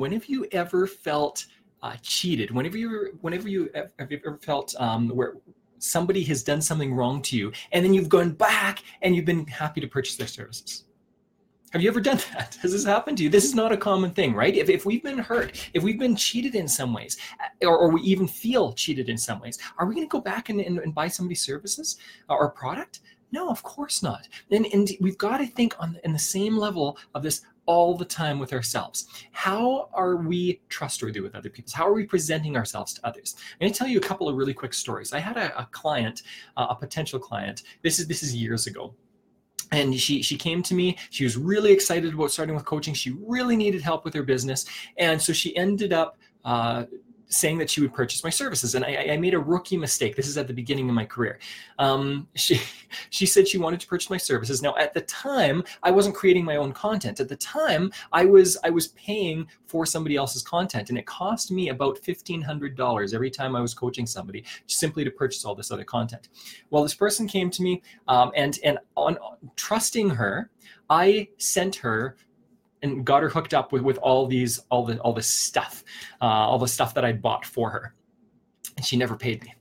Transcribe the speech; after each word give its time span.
whenever 0.00 0.24
you 0.26 0.46
ever 0.50 0.86
felt 0.86 1.46
uh, 1.82 1.94
cheated, 2.00 2.50
whenever 2.50 2.78
you 2.78 3.18
whenever 3.20 3.48
you 3.48 3.70
have 3.74 4.10
you 4.10 4.20
ever 4.26 4.38
felt 4.38 4.74
um, 4.78 5.08
where 5.10 5.34
somebody 5.78 6.24
has 6.24 6.42
done 6.42 6.60
something 6.60 6.94
wrong 6.94 7.20
to 7.22 7.36
you, 7.36 7.52
and 7.72 7.84
then 7.84 7.92
you've 7.92 8.08
gone 8.08 8.32
back 8.32 8.82
and 9.02 9.14
you've 9.14 9.26
been 9.26 9.46
happy 9.46 9.80
to 9.80 9.86
purchase 9.86 10.16
their 10.16 10.26
services. 10.26 10.84
Have 11.72 11.82
you 11.82 11.88
ever 11.88 12.00
done 12.00 12.16
that? 12.32 12.56
Has 12.62 12.72
this 12.72 12.84
happened 12.84 13.18
to 13.18 13.24
you? 13.24 13.28
This 13.28 13.44
is 13.44 13.54
not 13.54 13.72
a 13.72 13.76
common 13.76 14.10
thing, 14.10 14.34
right? 14.34 14.56
If, 14.56 14.70
if 14.70 14.86
we've 14.86 15.02
been 15.02 15.18
hurt, 15.18 15.70
if 15.74 15.82
we've 15.82 15.98
been 15.98 16.16
cheated 16.16 16.54
in 16.54 16.66
some 16.66 16.92
ways, 16.94 17.18
uh, 17.38 17.66
or, 17.66 17.78
or 17.78 17.90
we 17.90 18.00
even 18.00 18.26
feel 18.26 18.72
cheated 18.72 19.08
in 19.10 19.18
some 19.18 19.38
ways, 19.38 19.58
are 19.78 19.86
we 19.86 19.94
going 19.94 20.06
to 20.06 20.10
go 20.10 20.20
back 20.20 20.48
and, 20.48 20.60
and, 20.60 20.78
and 20.78 20.94
buy 20.94 21.08
somebody's 21.08 21.42
services 21.42 21.98
or 22.28 22.50
product? 22.50 23.00
No, 23.32 23.48
of 23.48 23.62
course 23.62 24.02
not. 24.02 24.28
And, 24.50 24.66
and 24.66 24.90
we've 25.00 25.18
got 25.18 25.38
to 25.38 25.46
think 25.46 25.74
on 25.78 25.98
in 26.04 26.12
the 26.12 26.18
same 26.18 26.56
level 26.56 26.98
of 27.14 27.22
this 27.22 27.42
all 27.66 27.96
the 27.96 28.04
time 28.04 28.38
with 28.38 28.52
ourselves. 28.52 29.06
How 29.32 29.88
are 29.92 30.16
we 30.16 30.60
trustworthy 30.68 31.20
with 31.20 31.34
other 31.34 31.50
people? 31.50 31.72
How 31.74 31.86
are 31.86 31.92
we 31.92 32.04
presenting 32.04 32.56
ourselves 32.56 32.94
to 32.94 33.06
others? 33.06 33.36
I'm 33.38 33.66
going 33.66 33.72
to 33.72 33.78
tell 33.78 33.88
you 33.88 33.98
a 33.98 34.02
couple 34.02 34.28
of 34.28 34.36
really 34.36 34.54
quick 34.54 34.74
stories. 34.74 35.12
I 35.12 35.18
had 35.18 35.36
a, 35.36 35.56
a 35.58 35.66
client, 35.66 36.22
uh, 36.56 36.68
a 36.70 36.74
potential 36.74 37.18
client. 37.18 37.62
This 37.82 37.98
is 37.98 38.06
this 38.06 38.22
is 38.22 38.34
years 38.34 38.66
ago 38.66 38.94
and 39.72 39.98
she 39.98 40.22
she 40.22 40.36
came 40.36 40.62
to 40.62 40.74
me 40.74 40.96
she 41.10 41.24
was 41.24 41.36
really 41.36 41.72
excited 41.72 42.12
about 42.12 42.30
starting 42.32 42.54
with 42.54 42.64
coaching 42.64 42.92
she 42.92 43.12
really 43.24 43.56
needed 43.56 43.80
help 43.80 44.04
with 44.04 44.12
her 44.14 44.22
business 44.22 44.64
and 44.96 45.20
so 45.20 45.32
she 45.32 45.56
ended 45.56 45.92
up 45.92 46.18
uh, 46.44 46.84
saying 47.30 47.58
that 47.58 47.70
she 47.70 47.80
would 47.80 47.94
purchase 47.94 48.22
my 48.22 48.30
services. 48.30 48.74
And 48.74 48.84
I, 48.84 49.12
I, 49.12 49.16
made 49.16 49.34
a 49.34 49.38
rookie 49.38 49.76
mistake. 49.76 50.16
This 50.16 50.26
is 50.26 50.36
at 50.36 50.48
the 50.48 50.52
beginning 50.52 50.88
of 50.88 50.94
my 50.94 51.04
career. 51.04 51.38
Um, 51.78 52.28
she, 52.34 52.60
she 53.10 53.24
said 53.24 53.46
she 53.46 53.56
wanted 53.56 53.80
to 53.80 53.86
purchase 53.86 54.10
my 54.10 54.16
services. 54.16 54.62
Now, 54.62 54.76
at 54.76 54.92
the 54.92 55.02
time, 55.02 55.62
I 55.82 55.92
wasn't 55.92 56.16
creating 56.16 56.44
my 56.44 56.56
own 56.56 56.72
content. 56.72 57.20
At 57.20 57.28
the 57.28 57.36
time, 57.36 57.92
I 58.12 58.24
was 58.24 58.58
I 58.64 58.70
was 58.70 58.88
paying 58.88 59.46
for 59.66 59.86
somebody 59.86 60.16
else's 60.16 60.42
content, 60.42 60.90
and 60.90 60.98
it 60.98 61.06
cost 61.06 61.52
me 61.52 61.68
about 61.68 61.98
fifteen 61.98 62.42
hundred 62.42 62.76
dollars 62.76 63.14
every 63.14 63.30
time 63.30 63.54
I 63.54 63.60
was 63.60 63.74
coaching 63.74 64.06
somebody 64.06 64.44
simply 64.66 65.04
to 65.04 65.10
purchase 65.10 65.44
all 65.44 65.54
this 65.54 65.70
other 65.70 65.84
content. 65.84 66.28
Well, 66.70 66.82
this 66.82 66.94
person 66.94 67.28
came 67.28 67.50
to 67.50 67.62
me, 67.62 67.82
um, 68.08 68.32
and 68.34 68.58
and 68.64 68.78
on 68.96 69.16
trusting 69.54 70.10
her, 70.10 70.50
I 70.88 71.28
sent 71.38 71.76
her 71.76 72.16
and 72.82 73.04
got 73.04 73.22
her 73.22 73.28
hooked 73.28 73.54
up 73.54 73.72
with, 73.72 73.82
with 73.82 73.98
all 73.98 74.26
these 74.26 74.60
all 74.70 74.84
the 74.84 74.98
all 75.00 75.12
this 75.12 75.28
stuff 75.28 75.84
uh, 76.20 76.24
all 76.24 76.58
the 76.58 76.68
stuff 76.68 76.94
that 76.94 77.04
i 77.04 77.12
bought 77.12 77.44
for 77.44 77.70
her 77.70 77.94
and 78.76 78.84
she 78.84 78.96
never 78.96 79.16
paid 79.16 79.42
me 79.42 79.54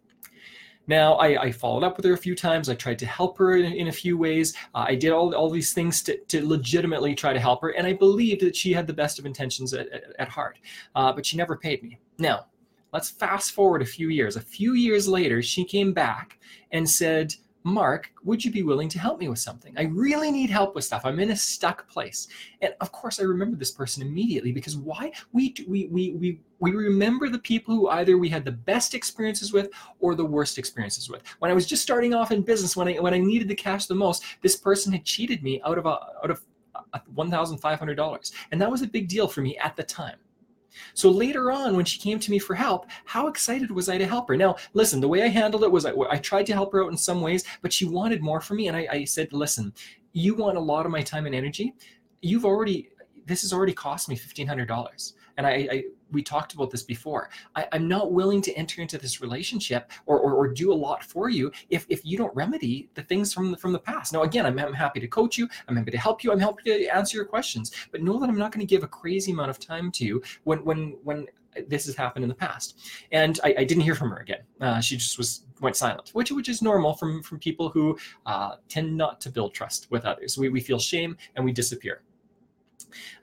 now 0.89 1.13
I, 1.13 1.43
I, 1.43 1.51
followed 1.51 1.83
up 1.83 1.97
with 1.97 2.05
her 2.07 2.13
a 2.13 2.17
few 2.17 2.33
times. 2.33 2.67
I 2.67 2.73
tried 2.73 2.97
to 2.97 3.05
help 3.05 3.37
her 3.37 3.55
in, 3.55 3.73
in 3.73 3.89
a 3.89 3.91
few 3.91 4.17
ways. 4.17 4.55
Uh, 4.73 4.85
I 4.87 4.95
did 4.95 5.11
all, 5.11 5.35
all 5.35 5.47
these 5.47 5.71
things 5.71 6.01
to, 6.01 6.17
to 6.29 6.43
legitimately 6.43 7.13
try 7.13 7.31
to 7.31 7.39
help 7.39 7.61
her, 7.61 7.69
and 7.69 7.85
I 7.85 7.93
believed 7.93 8.41
that 8.41 8.55
she 8.55 8.73
had 8.73 8.87
the 8.87 8.93
best 8.93 9.19
of 9.19 9.27
intentions 9.27 9.71
at, 9.75 9.87
at, 9.89 10.03
at 10.17 10.27
heart. 10.27 10.57
Uh, 10.95 11.13
but 11.13 11.27
she 11.27 11.37
never 11.37 11.55
paid 11.55 11.83
me. 11.83 11.99
Now, 12.17 12.47
let's 12.91 13.11
fast 13.11 13.51
forward 13.51 13.83
a 13.83 13.85
few 13.85 14.09
years. 14.09 14.35
A 14.35 14.41
few 14.41 14.73
years 14.73 15.07
later, 15.07 15.43
she 15.43 15.63
came 15.63 15.93
back 15.93 16.39
and 16.71 16.89
said, 16.89 17.35
Mark, 17.63 18.11
would 18.23 18.43
you 18.43 18.51
be 18.51 18.63
willing 18.63 18.87
to 18.89 18.99
help 18.99 19.19
me 19.19 19.27
with 19.27 19.39
something? 19.39 19.73
I 19.77 19.83
really 19.83 20.31
need 20.31 20.49
help 20.49 20.75
with 20.75 20.85
stuff. 20.85 21.01
I'm 21.03 21.19
in 21.19 21.31
a 21.31 21.35
stuck 21.35 21.89
place. 21.89 22.27
And 22.61 22.73
of 22.79 22.91
course, 22.91 23.19
I 23.19 23.23
remember 23.23 23.57
this 23.57 23.71
person 23.71 24.01
immediately 24.01 24.51
because 24.51 24.77
why? 24.77 25.11
We, 25.33 25.53
we, 25.67 25.87
we, 25.87 26.11
we, 26.13 26.41
we 26.59 26.71
remember 26.71 27.27
the 27.27 27.39
people 27.39 27.75
who 27.75 27.89
either 27.89 28.17
we 28.17 28.29
had 28.29 28.45
the 28.45 28.51
best 28.51 28.93
experiences 28.93 29.51
with 29.51 29.69
or 29.99 30.15
the 30.15 30.25
worst 30.25 30.57
experiences 30.57 31.09
with. 31.09 31.21
When 31.39 31.51
I 31.51 31.53
was 31.53 31.65
just 31.65 31.83
starting 31.83 32.13
off 32.13 32.31
in 32.31 32.43
business, 32.43 32.77
when 32.77 32.87
I, 32.87 32.93
when 32.93 33.13
I 33.13 33.19
needed 33.19 33.49
the 33.49 33.55
cash 33.55 33.87
the 33.87 33.95
most, 33.95 34.23
this 34.41 34.55
person 34.55 34.93
had 34.93 35.03
cheated 35.03 35.43
me 35.43 35.61
out 35.65 35.77
of, 35.77 35.85
a, 35.85 35.99
out 36.23 36.31
of 36.31 36.41
$1,500. 37.15 38.31
And 38.51 38.61
that 38.61 38.71
was 38.71 38.81
a 38.81 38.87
big 38.87 39.09
deal 39.09 39.27
for 39.27 39.41
me 39.41 39.57
at 39.57 39.75
the 39.75 39.83
time. 39.83 40.17
So 40.93 41.09
later 41.09 41.51
on, 41.51 41.75
when 41.75 41.85
she 41.85 41.99
came 41.99 42.19
to 42.19 42.31
me 42.31 42.39
for 42.39 42.55
help, 42.55 42.87
how 43.05 43.27
excited 43.27 43.71
was 43.71 43.89
I 43.89 43.97
to 43.97 44.05
help 44.05 44.27
her? 44.27 44.37
Now, 44.37 44.55
listen, 44.73 45.01
the 45.01 45.07
way 45.07 45.23
I 45.23 45.27
handled 45.27 45.63
it 45.63 45.71
was 45.71 45.85
I, 45.85 45.93
I 46.09 46.17
tried 46.17 46.45
to 46.47 46.53
help 46.53 46.71
her 46.73 46.83
out 46.83 46.91
in 46.91 46.97
some 46.97 47.21
ways, 47.21 47.43
but 47.61 47.73
she 47.73 47.85
wanted 47.85 48.21
more 48.21 48.41
from 48.41 48.57
me. 48.57 48.67
And 48.67 48.77
I, 48.77 48.87
I 48.91 49.03
said, 49.05 49.33
listen, 49.33 49.73
you 50.13 50.35
want 50.35 50.57
a 50.57 50.61
lot 50.61 50.85
of 50.85 50.91
my 50.91 51.01
time 51.01 51.25
and 51.25 51.35
energy. 51.35 51.73
You've 52.21 52.45
already, 52.45 52.89
this 53.25 53.41
has 53.41 53.53
already 53.53 53.73
cost 53.73 54.09
me 54.09 54.15
$1,500 54.15 55.13
and 55.39 55.47
I, 55.47 55.67
I 55.71 55.83
we 56.11 56.23
talked 56.23 56.53
about 56.53 56.71
this 56.71 56.83
before. 56.83 57.29
I, 57.55 57.67
am 57.71 57.87
not 57.87 58.11
willing 58.11 58.41
to 58.43 58.53
enter 58.53 58.81
into 58.81 58.97
this 58.97 59.21
relationship 59.21 59.91
or, 60.05 60.19
or, 60.19 60.33
or, 60.33 60.47
do 60.49 60.73
a 60.73 60.73
lot 60.73 61.03
for 61.03 61.29
you 61.29 61.51
if, 61.69 61.85
if 61.89 62.03
you 62.03 62.17
don't 62.17 62.35
remedy 62.35 62.89
the 62.95 63.03
things 63.03 63.33
from 63.33 63.51
the, 63.51 63.57
from 63.57 63.71
the 63.71 63.79
past. 63.79 64.13
Now, 64.13 64.23
again, 64.23 64.45
I'm, 64.45 64.57
I'm 64.59 64.73
happy 64.73 64.99
to 64.99 65.07
coach 65.07 65.37
you. 65.37 65.47
I'm 65.67 65.75
happy 65.75 65.91
to 65.91 65.97
help 65.97 66.23
you. 66.23 66.31
I'm 66.31 66.39
happy 66.39 66.63
to 66.65 66.87
answer 66.87 67.17
your 67.17 67.25
questions. 67.25 67.71
But 67.91 68.01
know 68.01 68.19
that 68.19 68.29
I'm 68.29 68.37
not 68.37 68.51
going 68.51 68.65
to 68.65 68.69
give 68.69 68.83
a 68.83 68.87
crazy 68.87 69.31
amount 69.31 69.51
of 69.51 69.59
time 69.59 69.91
to 69.91 70.05
you 70.05 70.21
when 70.43 70.63
when 70.65 70.97
when 71.03 71.27
this 71.67 71.85
has 71.85 71.95
happened 71.95 72.23
in 72.23 72.29
the 72.29 72.35
past. 72.35 72.79
And 73.11 73.39
I, 73.43 73.55
I 73.59 73.63
didn't 73.63 73.83
hear 73.83 73.95
from 73.95 74.11
her 74.11 74.17
again. 74.17 74.41
Uh, 74.61 74.79
she 74.79 74.97
just 74.97 75.17
was 75.17 75.45
went 75.61 75.75
silent, 75.75 76.09
which 76.13 76.31
which 76.31 76.49
is 76.49 76.61
normal 76.61 76.93
from 76.93 77.21
from 77.21 77.39
people 77.39 77.69
who 77.69 77.97
uh, 78.25 78.55
tend 78.67 78.95
not 78.95 79.19
to 79.21 79.29
build 79.29 79.53
trust 79.53 79.87
with 79.89 80.05
others. 80.05 80.37
We 80.37 80.49
we 80.49 80.61
feel 80.61 80.79
shame 80.79 81.17
and 81.35 81.43
we 81.43 81.51
disappear. 81.51 82.01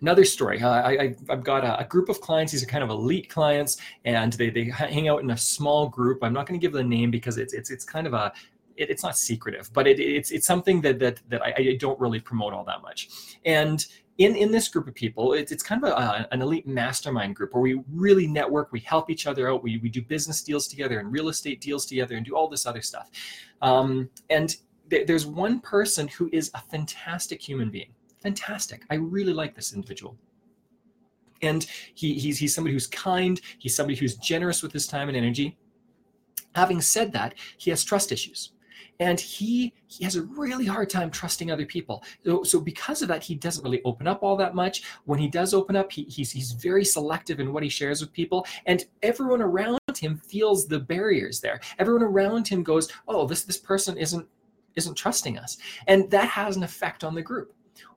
Another 0.00 0.24
story. 0.24 0.60
Uh, 0.62 0.70
I, 0.70 1.14
have 1.28 1.44
got 1.44 1.64
a, 1.64 1.80
a, 1.80 1.84
group 1.84 2.08
of 2.08 2.20
clients. 2.20 2.52
These 2.52 2.62
are 2.62 2.66
kind 2.66 2.84
of 2.84 2.90
elite 2.90 3.28
clients, 3.28 3.78
and 4.04 4.32
they, 4.34 4.50
they 4.50 4.64
hang 4.64 5.08
out 5.08 5.22
in 5.22 5.30
a 5.30 5.36
small 5.36 5.88
group. 5.88 6.22
I'm 6.22 6.32
not 6.32 6.46
going 6.46 6.58
to 6.58 6.64
give 6.64 6.72
the 6.72 6.84
name 6.84 7.10
because 7.10 7.38
it's 7.38 7.52
it's 7.52 7.70
it's 7.70 7.84
kind 7.84 8.06
of 8.06 8.14
a 8.14 8.32
it, 8.76 8.90
it's 8.90 9.02
not 9.02 9.16
secretive, 9.16 9.70
but 9.72 9.86
it, 9.86 9.98
it's 9.98 10.30
it's 10.30 10.46
something 10.46 10.80
that 10.82 10.98
that 10.98 11.20
that 11.28 11.42
I, 11.42 11.54
I, 11.56 11.76
don't 11.78 11.98
really 11.98 12.20
promote 12.20 12.52
all 12.52 12.64
that 12.64 12.82
much. 12.82 13.08
And 13.44 13.84
in 14.18 14.34
in 14.36 14.50
this 14.50 14.68
group 14.68 14.88
of 14.88 14.94
people, 14.94 15.32
it's 15.32 15.52
it's 15.52 15.62
kind 15.62 15.82
of 15.82 15.90
a, 15.90 16.28
an 16.32 16.42
elite 16.42 16.66
mastermind 16.66 17.36
group 17.36 17.54
where 17.54 17.62
we 17.62 17.80
really 17.92 18.26
network, 18.26 18.72
we 18.72 18.80
help 18.80 19.10
each 19.10 19.26
other 19.26 19.50
out, 19.50 19.62
we 19.62 19.78
we 19.78 19.88
do 19.88 20.02
business 20.02 20.42
deals 20.42 20.68
together 20.68 21.00
and 21.00 21.12
real 21.12 21.28
estate 21.28 21.60
deals 21.60 21.86
together, 21.86 22.16
and 22.16 22.26
do 22.26 22.36
all 22.36 22.48
this 22.48 22.66
other 22.66 22.82
stuff. 22.82 23.10
Um, 23.62 24.08
and 24.30 24.56
th- 24.90 25.06
there's 25.06 25.26
one 25.26 25.60
person 25.60 26.08
who 26.08 26.28
is 26.32 26.50
a 26.54 26.60
fantastic 26.60 27.40
human 27.40 27.70
being 27.70 27.90
fantastic. 28.20 28.84
I 28.90 28.94
really 28.96 29.32
like 29.32 29.54
this 29.54 29.72
individual. 29.72 30.16
And 31.42 31.66
he, 31.94 32.14
he's, 32.14 32.38
he's 32.38 32.54
somebody 32.54 32.72
who's 32.72 32.86
kind, 32.86 33.40
he's 33.58 33.76
somebody 33.76 33.96
who's 33.96 34.16
generous 34.16 34.62
with 34.62 34.72
his 34.72 34.86
time 34.86 35.08
and 35.08 35.16
energy. 35.16 35.56
Having 36.54 36.80
said 36.80 37.12
that, 37.12 37.34
he 37.58 37.70
has 37.70 37.84
trust 37.84 38.12
issues. 38.12 38.52
And 38.98 39.20
he 39.20 39.74
he 39.88 40.04
has 40.04 40.16
a 40.16 40.22
really 40.22 40.64
hard 40.64 40.88
time 40.88 41.10
trusting 41.10 41.50
other 41.50 41.66
people. 41.66 42.02
So, 42.24 42.42
so 42.44 42.60
because 42.60 43.02
of 43.02 43.08
that 43.08 43.22
he 43.22 43.34
doesn't 43.34 43.62
really 43.62 43.82
open 43.84 44.06
up 44.06 44.22
all 44.22 44.36
that 44.36 44.54
much. 44.54 44.84
When 45.04 45.18
he 45.18 45.28
does 45.28 45.52
open 45.52 45.76
up 45.76 45.92
he, 45.92 46.04
he's 46.04 46.32
he's 46.32 46.52
very 46.52 46.84
selective 46.84 47.38
in 47.38 47.52
what 47.52 47.62
he 47.62 47.68
shares 47.68 48.00
with 48.00 48.12
people. 48.12 48.46
And 48.64 48.84
everyone 49.02 49.42
around 49.42 49.78
him 49.98 50.16
feels 50.16 50.66
the 50.66 50.80
barriers 50.80 51.40
there. 51.40 51.60
Everyone 51.78 52.02
around 52.02 52.48
him 52.48 52.62
goes 52.62 52.88
oh 53.06 53.26
this 53.26 53.44
this 53.44 53.58
person 53.58 53.98
isn't 53.98 54.26
isn't 54.76 54.94
trusting 54.94 55.38
us. 55.38 55.58
And 55.88 56.10
that 56.10 56.28
has 56.28 56.56
an 56.56 56.62
effect 56.62 57.04
on 57.04 57.14
the 57.14 57.22
group 57.22 57.52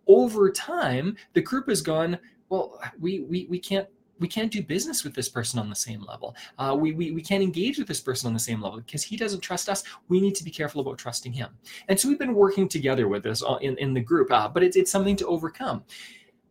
over 0.09 0.51
time, 0.51 1.15
the 1.33 1.41
group 1.41 1.69
has 1.69 1.81
gone, 1.81 2.19
well, 2.49 2.81
we, 2.99 3.21
we, 3.21 3.47
we 3.49 3.59
can't 3.59 3.87
we 4.19 4.27
can't 4.27 4.51
do 4.51 4.61
business 4.61 5.05
with 5.05 5.13
this 5.13 5.29
person 5.29 5.59
on 5.59 5.69
the 5.69 5.75
same 5.75 6.03
level. 6.03 6.35
Uh, 6.57 6.75
we, 6.77 6.91
we, 6.91 7.11
we 7.11 7.21
can't 7.21 7.41
engage 7.41 7.77
with 7.77 7.87
this 7.87 8.01
person 8.01 8.27
on 8.27 8.33
the 8.33 8.39
same 8.39 8.61
level 8.61 8.79
because 8.81 9.01
he 9.01 9.15
doesn't 9.15 9.39
trust 9.39 9.69
us. 9.69 9.81
We 10.09 10.19
need 10.19 10.35
to 10.35 10.43
be 10.43 10.51
careful 10.51 10.81
about 10.81 10.97
trusting 10.97 11.31
him. 11.31 11.51
And 11.87 11.97
so 11.97 12.09
we've 12.09 12.19
been 12.19 12.33
working 12.33 12.67
together 12.67 13.07
with 13.07 13.23
this 13.23 13.41
in, 13.61 13.77
in 13.77 13.93
the 13.93 14.01
group, 14.01 14.29
uh, 14.29 14.49
but 14.49 14.61
it's, 14.61 14.75
it's 14.75 14.91
something 14.91 15.15
to 15.15 15.27
overcome. 15.27 15.85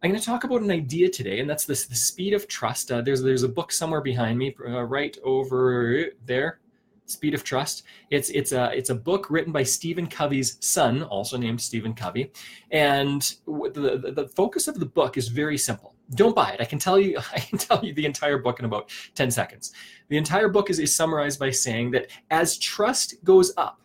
I'm 0.02 0.10
going 0.10 0.20
to 0.20 0.24
talk 0.24 0.44
about 0.44 0.62
an 0.62 0.70
idea 0.70 1.10
today, 1.10 1.40
and 1.40 1.50
that's 1.50 1.64
this 1.64 1.86
the 1.86 1.96
speed 1.96 2.32
of 2.32 2.46
trust. 2.46 2.92
Uh, 2.92 3.02
there's 3.02 3.20
there's 3.20 3.42
a 3.42 3.48
book 3.48 3.72
somewhere 3.72 4.00
behind 4.00 4.38
me, 4.38 4.54
uh, 4.64 4.84
right 4.84 5.18
over 5.24 6.06
there. 6.24 6.60
Speed 7.08 7.34
of 7.34 7.42
Trust. 7.42 7.84
It's 8.10 8.28
it's 8.30 8.52
a 8.52 8.70
it's 8.76 8.90
a 8.90 8.94
book 8.94 9.30
written 9.30 9.52
by 9.52 9.62
Stephen 9.62 10.06
Covey's 10.06 10.58
son, 10.60 11.02
also 11.04 11.36
named 11.38 11.60
Stephen 11.60 11.94
Covey, 11.94 12.30
and 12.70 13.22
the, 13.46 13.98
the, 14.02 14.12
the 14.12 14.28
focus 14.28 14.68
of 14.68 14.78
the 14.78 14.86
book 14.86 15.16
is 15.16 15.28
very 15.28 15.56
simple. 15.56 15.94
Don't 16.14 16.36
buy 16.36 16.52
it. 16.52 16.60
I 16.60 16.64
can 16.64 16.78
tell 16.78 16.98
you 16.98 17.18
I 17.32 17.40
can 17.40 17.58
tell 17.58 17.84
you 17.84 17.94
the 17.94 18.04
entire 18.04 18.38
book 18.38 18.58
in 18.58 18.66
about 18.66 18.90
10 19.14 19.30
seconds. 19.30 19.72
The 20.08 20.18
entire 20.18 20.48
book 20.48 20.70
is, 20.70 20.78
is 20.78 20.94
summarized 20.94 21.38
by 21.38 21.50
saying 21.50 21.90
that 21.92 22.08
as 22.30 22.58
trust 22.58 23.22
goes 23.24 23.52
up 23.56 23.80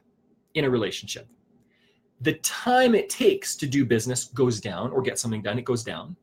in 0.53 0.65
a 0.65 0.69
relationship, 0.69 1.27
the 2.21 2.33
time 2.33 2.94
it 2.94 3.09
takes 3.09 3.56
to 3.56 3.68
do 3.68 3.86
business 3.86 4.25
goes 4.25 4.59
down 4.59 4.92
or 4.92 5.01
get 5.01 5.18
something 5.18 5.42
done, 5.42 5.57
it 5.57 5.65
goes 5.65 5.83
down 5.83 6.15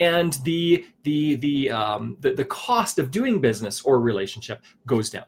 and 0.00 0.34
the 0.44 0.84
the 1.04 1.36
the 1.36 1.70
um, 1.70 2.18
the, 2.20 2.34
the 2.34 2.44
cost 2.44 2.98
of 2.98 3.10
doing 3.10 3.40
business 3.40 3.80
or 3.80 3.98
relationship 3.98 4.62
goes 4.84 5.08
down 5.08 5.24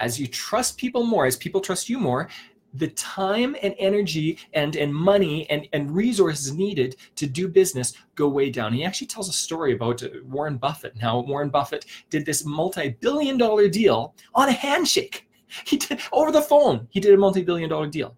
as 0.00 0.18
you 0.18 0.26
trust 0.26 0.76
people 0.78 1.04
more, 1.04 1.26
as 1.26 1.36
people 1.36 1.60
trust 1.60 1.88
you 1.88 1.98
more, 1.98 2.28
the 2.74 2.88
time 2.88 3.56
and 3.62 3.74
energy 3.78 4.38
and, 4.52 4.76
and 4.76 4.94
money 4.94 5.48
and, 5.50 5.68
and 5.72 5.90
resources 5.90 6.52
needed 6.52 6.96
to 7.16 7.26
do 7.26 7.48
business 7.48 7.94
go 8.14 8.28
way 8.28 8.48
down. 8.48 8.72
He 8.72 8.84
actually 8.84 9.08
tells 9.08 9.28
a 9.28 9.32
story 9.32 9.72
about 9.74 10.02
uh, 10.02 10.08
Warren 10.24 10.56
Buffett 10.56 10.92
and 10.92 11.02
how 11.02 11.20
Warren 11.20 11.50
Buffett 11.50 11.86
did 12.10 12.24
this 12.24 12.44
multi-billion 12.44 13.38
dollar 13.38 13.68
deal 13.68 14.14
on 14.34 14.48
a 14.48 14.52
handshake. 14.52 15.28
He 15.64 15.76
did 15.76 16.00
over 16.12 16.30
the 16.30 16.42
phone. 16.42 16.86
He 16.90 17.00
did 17.00 17.12
a 17.12 17.16
multi-billion 17.16 17.68
dollar 17.68 17.88
deal. 17.88 18.16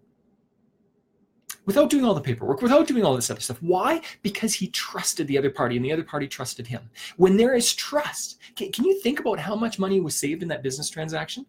without 1.65 1.89
doing 1.89 2.05
all 2.05 2.13
the 2.13 2.21
paperwork, 2.21 2.61
without 2.61 2.87
doing 2.87 3.03
all 3.05 3.15
this 3.15 3.29
other 3.29 3.39
stuff. 3.39 3.61
Why? 3.61 4.01
Because 4.21 4.53
he 4.53 4.67
trusted 4.69 5.27
the 5.27 5.37
other 5.37 5.49
party 5.49 5.75
and 5.75 5.85
the 5.85 5.91
other 5.91 6.03
party 6.03 6.27
trusted 6.27 6.67
him. 6.67 6.89
When 7.17 7.37
there 7.37 7.55
is 7.55 7.73
trust, 7.73 8.39
can, 8.55 8.71
can 8.71 8.85
you 8.85 8.99
think 9.01 9.19
about 9.19 9.39
how 9.39 9.55
much 9.55 9.79
money 9.79 9.99
was 9.99 10.15
saved 10.15 10.41
in 10.41 10.49
that 10.49 10.63
business 10.63 10.89
transaction? 10.89 11.45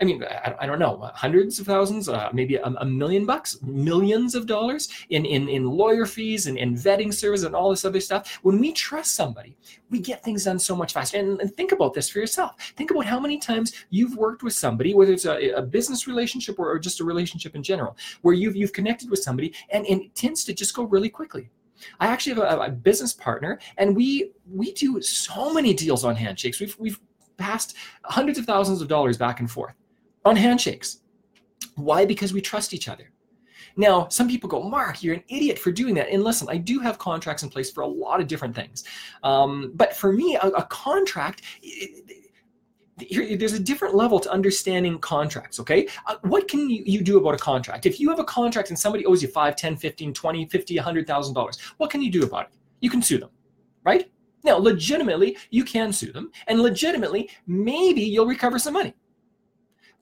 I 0.00 0.04
mean, 0.06 0.24
I, 0.58 0.64
don't 0.66 0.78
know, 0.78 1.10
hundreds 1.14 1.58
of 1.58 1.66
thousands, 1.66 2.08
uh, 2.08 2.30
maybe 2.32 2.54
a, 2.54 2.64
a, 2.64 2.86
million 2.86 3.26
bucks, 3.26 3.60
millions 3.60 4.34
of 4.34 4.46
dollars 4.46 4.88
in, 5.10 5.26
in, 5.26 5.46
in 5.50 5.64
lawyer 5.64 6.06
fees 6.06 6.46
and, 6.46 6.56
and 6.56 6.74
vetting 6.74 7.12
service 7.12 7.42
and 7.42 7.54
all 7.54 7.68
this 7.68 7.84
other 7.84 8.00
stuff. 8.00 8.38
When 8.42 8.58
we 8.58 8.72
trust 8.72 9.14
somebody, 9.14 9.58
we 9.90 9.98
get 9.98 10.24
things 10.24 10.44
done 10.44 10.58
so 10.58 10.74
much 10.74 10.94
faster. 10.94 11.18
And, 11.18 11.38
and 11.42 11.54
think 11.54 11.72
about 11.72 11.92
this 11.92 12.08
for 12.08 12.18
yourself. 12.18 12.54
Think 12.78 12.90
about 12.90 13.04
how 13.04 13.20
many 13.20 13.38
times 13.38 13.74
you've 13.90 14.16
worked 14.16 14.42
with 14.42 14.54
somebody, 14.54 14.94
whether 14.94 15.12
it's 15.12 15.26
a, 15.26 15.50
a 15.50 15.62
business 15.62 16.06
relationship 16.06 16.58
or, 16.58 16.70
or, 16.70 16.78
just 16.78 17.00
a 17.00 17.04
relationship 17.04 17.54
in 17.54 17.62
general, 17.62 17.94
where 18.22 18.34
you've, 18.34 18.56
you've 18.56 18.72
connected 18.72 19.10
with 19.10 19.22
somebody 19.22 19.52
and, 19.68 19.84
and 19.86 20.00
it 20.00 20.14
tends 20.14 20.44
to 20.44 20.54
just 20.54 20.74
go 20.74 20.84
really 20.84 21.10
quickly. 21.10 21.50
I 21.98 22.06
actually 22.06 22.36
have 22.36 22.58
a, 22.58 22.62
a, 22.62 22.70
business 22.70 23.14
partner, 23.14 23.58
and 23.78 23.96
we 23.96 24.32
we 24.50 24.72
do 24.72 25.00
so 25.00 25.54
many 25.54 25.72
deals 25.72 26.04
on 26.04 26.14
handshakes. 26.14 26.60
We've 26.60 26.76
we've 26.78 27.00
passed 27.38 27.74
hundreds 28.04 28.38
of 28.38 28.44
thousands 28.44 28.82
of 28.82 28.88
dollars 28.88 29.16
back 29.16 29.40
and 29.40 29.50
forth 29.50 29.74
on 30.24 30.36
handshakes. 30.36 31.00
Why? 31.76 32.04
Because 32.04 32.32
we 32.32 32.40
trust 32.40 32.74
each 32.74 32.88
other. 32.88 33.10
Now, 33.76 34.08
some 34.08 34.28
people 34.28 34.48
go, 34.48 34.62
Mark, 34.62 35.02
you're 35.02 35.14
an 35.14 35.24
idiot 35.28 35.58
for 35.58 35.70
doing 35.70 35.94
that. 35.94 36.08
And 36.10 36.24
listen, 36.24 36.48
I 36.50 36.56
do 36.56 36.80
have 36.80 36.98
contracts 36.98 37.42
in 37.42 37.48
place 37.48 37.70
for 37.70 37.82
a 37.82 37.86
lot 37.86 38.20
of 38.20 38.26
different 38.26 38.54
things. 38.54 38.84
Um, 39.22 39.72
but 39.74 39.94
for 39.94 40.12
me, 40.12 40.36
a, 40.36 40.48
a 40.48 40.64
contract, 40.64 41.42
it, 41.62 42.20
here, 42.98 43.36
there's 43.36 43.52
a 43.52 43.60
different 43.60 43.94
level 43.94 44.20
to 44.20 44.30
understanding 44.30 44.98
contracts 44.98 45.58
okay 45.58 45.88
uh, 46.06 46.16
what 46.22 46.48
can 46.48 46.68
you, 46.68 46.82
you 46.84 47.00
do 47.02 47.18
about 47.18 47.34
a 47.34 47.38
contract 47.38 47.86
if 47.86 47.98
you 47.98 48.10
have 48.10 48.18
a 48.18 48.24
contract 48.24 48.68
and 48.68 48.78
somebody 48.78 49.06
owes 49.06 49.22
you 49.22 49.28
5 49.28 49.56
10 49.56 49.76
15 49.76 50.12
20 50.12 50.46
50 50.46 50.76
100000 50.76 51.34
dollars 51.34 51.58
what 51.78 51.90
can 51.90 52.02
you 52.02 52.10
do 52.10 52.24
about 52.24 52.46
it 52.46 52.52
you 52.80 52.90
can 52.90 53.00
sue 53.00 53.18
them 53.18 53.30
right 53.84 54.10
now 54.44 54.56
legitimately 54.56 55.36
you 55.50 55.64
can 55.64 55.92
sue 55.92 56.12
them 56.12 56.30
and 56.48 56.60
legitimately 56.60 57.30
maybe 57.46 58.02
you'll 58.02 58.26
recover 58.26 58.58
some 58.58 58.74
money 58.74 58.94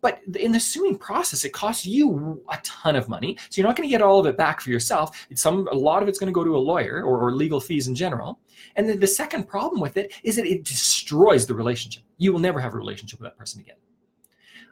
but 0.01 0.21
in 0.37 0.53
the 0.53 0.61
suing 0.61 0.97
process, 0.97 1.45
it 1.45 1.53
costs 1.53 1.85
you 1.85 2.43
a 2.51 2.59
ton 2.63 2.97
of 2.97 3.09
money. 3.09 3.37
So 3.51 3.61
you're 3.61 3.69
not 3.69 3.77
going 3.77 3.89
to 3.89 3.91
get 3.91 4.03
all 4.03 4.21
of 4.21 4.27
it 4.27 4.37
back 4.37 4.61
for 4.61 4.71
yourself. 4.71 5.27
It's 5.31 5.43
some 5.43 5.69
a 5.69 5.75
lot 5.75 6.03
of 6.03 6.09
it's 6.09 6.19
going 6.19 6.33
to 6.33 6.35
go 6.35 6.45
to 6.45 6.57
a 6.57 6.59
lawyer 6.59 7.03
or, 7.03 7.21
or 7.21 7.33
legal 7.33 7.61
fees 7.61 7.89
in 7.89 7.95
general. 7.95 8.39
And 8.77 8.89
then 8.89 9.01
the 9.01 9.07
second 9.07 9.49
problem 9.49 9.81
with 9.81 9.97
it 9.97 10.13
is 10.23 10.37
that 10.37 10.47
it 10.47 10.65
destroys 10.65 11.47
the 11.47 11.55
relationship. 11.55 12.05
You 12.19 12.33
will 12.33 12.41
never 12.41 12.61
have 12.61 12.75
a 12.75 12.77
relationship 12.77 13.21
with 13.21 13.31
that 13.31 13.39
person 13.39 13.61
again. 13.61 13.77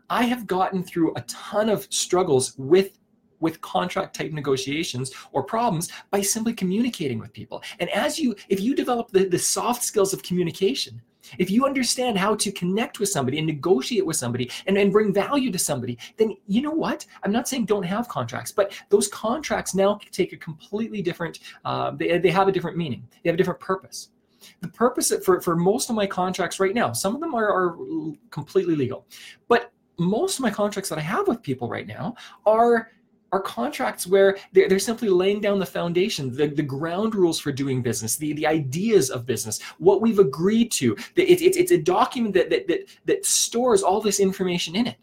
I 0.09 0.25
have 0.25 0.47
gotten 0.47 0.85
through 0.85 1.15
a 1.17 1.23
ton 1.23 1.69
of 1.69 1.87
struggles 1.91 2.55
with 2.57 2.99
with 3.41 3.61
contract 3.61 4.17
type 4.17 4.33
negotiations 4.33 5.13
or 5.33 5.43
problems 5.43 5.91
by 6.11 6.23
simply 6.23 6.55
communicating 6.55 7.19
with 7.19 7.35
people. 7.35 7.63
And 7.81 7.91
as 7.91 8.19
you, 8.19 8.35
if 8.49 8.61
you 8.61 8.75
develop 8.75 9.11
the, 9.11 9.29
the 9.29 9.39
soft 9.39 9.83
skills 9.83 10.15
of 10.15 10.23
communication, 10.23 11.03
if 11.39 11.51
you 11.51 11.65
understand 11.65 12.19
how 12.19 12.35
to 12.37 12.53
connect 12.53 13.01
with 13.01 13.09
somebody 13.09 13.39
and 13.39 13.47
negotiate 13.47 14.05
with 14.05 14.17
somebody 14.17 14.51
and, 14.67 14.77
and 14.77 14.93
bring 14.93 15.13
value 15.13 15.51
to 15.51 15.59
somebody, 15.59 15.99
then 16.17 16.37
you 16.47 16.63
know 16.63 16.71
what? 16.71 17.07
I'm 17.23 17.33
not 17.33 17.49
saying 17.49 17.67
don't 17.67 17.83
have 17.83 18.09
contracts, 18.09 18.53
but 18.53 18.73
those 18.89 19.09
contracts 19.09 19.75
now 19.75 19.99
take 20.13 20.33
a 20.33 20.37
completely 20.37 21.03
different, 21.03 21.41
uh, 21.65 21.91
they, 21.93 22.19
they 22.19 22.31
have 22.31 22.49
a 22.49 22.53
different 22.53 22.77
meaning, 22.77 23.07
they 23.23 23.31
have 23.31 23.35
a 23.35 23.39
different 23.39 23.61
purpose. 23.61 24.11
The 24.61 24.69
purpose 24.69 25.13
for, 25.25 25.41
for 25.41 25.57
most 25.57 25.91
of 25.91 25.97
my 25.97 26.07
contracts 26.07 26.61
right 26.61 26.75
now, 26.75 26.93
some 26.93 27.15
of 27.15 27.21
them 27.21 27.35
are, 27.35 27.49
are 27.49 27.77
completely 28.31 28.77
legal, 28.77 29.07
but 29.49 29.73
most 29.99 30.39
of 30.39 30.43
my 30.43 30.51
contracts 30.51 30.89
that 30.91 30.99
I 30.99 31.03
have 31.03 31.27
with 31.27 31.43
people 31.43 31.69
right 31.69 31.87
now 31.87 32.15
are 32.45 32.91
are 33.33 33.41
contracts 33.41 34.07
where 34.07 34.37
they're, 34.53 34.69
they're 34.69 34.79
simply 34.79 35.09
laying 35.09 35.41
down 35.41 35.59
the 35.59 35.67
foundation, 35.67 36.35
the, 36.35 36.47
the 36.47 36.63
ground 36.63 37.15
rules 37.15 37.39
for 37.39 37.53
doing 37.53 37.83
business, 37.83 38.17
the, 38.17 38.33
the 38.35 38.47
ideas 38.47 39.11
of 39.11 39.27
business, 39.27 39.61
what 39.79 40.01
we've 40.01 40.19
agreed 40.19 40.71
to. 40.73 40.97
It, 41.17 41.43
it, 41.43 41.57
it's 41.57 41.73
a 41.73 41.79
document 41.79 42.35
that, 42.35 42.51
that, 42.51 42.69
that, 42.69 42.89
that 43.07 43.27
stores 43.27 43.83
all 43.83 44.01
this 44.01 44.21
information 44.21 44.77
in 44.77 44.87
it. 44.87 44.97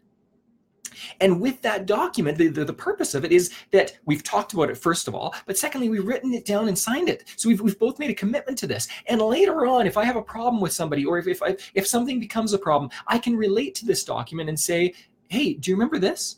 And 1.19 1.41
with 1.41 1.61
that 1.61 1.85
document, 1.85 2.37
the, 2.37 2.47
the, 2.47 2.65
the, 2.65 2.73
purpose 2.73 3.13
of 3.13 3.25
it 3.25 3.31
is 3.31 3.53
that 3.71 3.97
we've 4.05 4.23
talked 4.23 4.53
about 4.53 4.69
it, 4.69 4.77
first 4.77 5.07
of 5.07 5.15
all, 5.15 5.33
but 5.45 5.57
secondly, 5.57 5.89
we've 5.89 6.05
written 6.05 6.33
it 6.33 6.45
down 6.45 6.67
and 6.67 6.77
signed 6.77 7.09
it. 7.09 7.25
So 7.35 7.49
we've, 7.49 7.61
we've 7.61 7.77
both 7.77 7.99
made 7.99 8.09
a 8.09 8.15
commitment 8.15 8.57
to 8.59 8.67
this. 8.67 8.87
And 9.07 9.21
later 9.21 9.65
on, 9.65 9.85
if 9.85 9.97
I 9.97 10.05
have 10.05 10.15
a 10.15 10.21
problem 10.21 10.61
with 10.61 10.73
somebody 10.73 11.05
or 11.05 11.17
if, 11.17 11.27
if, 11.27 11.43
I, 11.43 11.57
if 11.73 11.87
something 11.87 12.19
becomes 12.19 12.53
a 12.53 12.57
problem, 12.57 12.89
I 13.07 13.17
can 13.17 13.35
relate 13.35 13.75
to 13.75 13.85
this 13.85 14.03
document 14.03 14.49
and 14.49 14.59
say, 14.59 14.93
hey, 15.29 15.53
do 15.53 15.71
you 15.71 15.75
remember 15.75 15.99
this? 15.99 16.37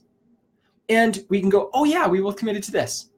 And 0.90 1.24
we 1.30 1.40
can 1.40 1.50
go, 1.50 1.70
oh 1.74 1.84
yeah, 1.84 2.08
we 2.08 2.22
both 2.22 2.38
committed 2.38 2.64
to 2.64 2.72
this. 2.72 3.10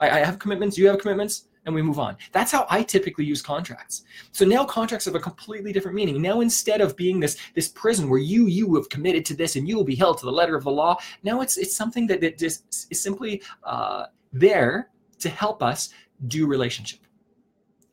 I, 0.00 0.10
I 0.10 0.24
have 0.24 0.38
commitments, 0.38 0.76
you 0.76 0.88
have 0.88 0.98
commitments, 0.98 1.48
and 1.66 1.74
we 1.74 1.82
move 1.82 1.98
on. 1.98 2.16
That's 2.32 2.52
how 2.52 2.66
I 2.68 2.82
typically 2.82 3.24
use 3.24 3.40
contracts. 3.40 4.04
So 4.32 4.44
now 4.44 4.64
contracts 4.64 5.06
have 5.06 5.14
a 5.14 5.20
completely 5.20 5.72
different 5.72 5.94
meaning. 5.94 6.20
Now 6.20 6.40
instead 6.40 6.80
of 6.80 6.96
being 6.96 7.20
this 7.20 7.36
this 7.54 7.68
prison 7.68 8.08
where 8.08 8.20
you 8.20 8.46
you 8.46 8.74
have 8.74 8.88
committed 8.88 9.24
to 9.26 9.34
this 9.34 9.56
and 9.56 9.66
you 9.66 9.76
will 9.76 9.84
be 9.84 9.94
held 9.94 10.18
to 10.18 10.26
the 10.26 10.32
letter 10.32 10.56
of 10.56 10.64
the 10.64 10.70
law, 10.70 10.98
now 11.22 11.40
it's 11.40 11.56
it's 11.56 11.76
something 11.76 12.06
that, 12.08 12.20
that 12.20 12.38
just 12.38 12.86
is 12.90 13.02
simply 13.02 13.42
uh, 13.64 14.06
there 14.32 14.90
to 15.20 15.28
help 15.28 15.62
us 15.62 15.90
do 16.28 16.46
relationship. 16.46 17.00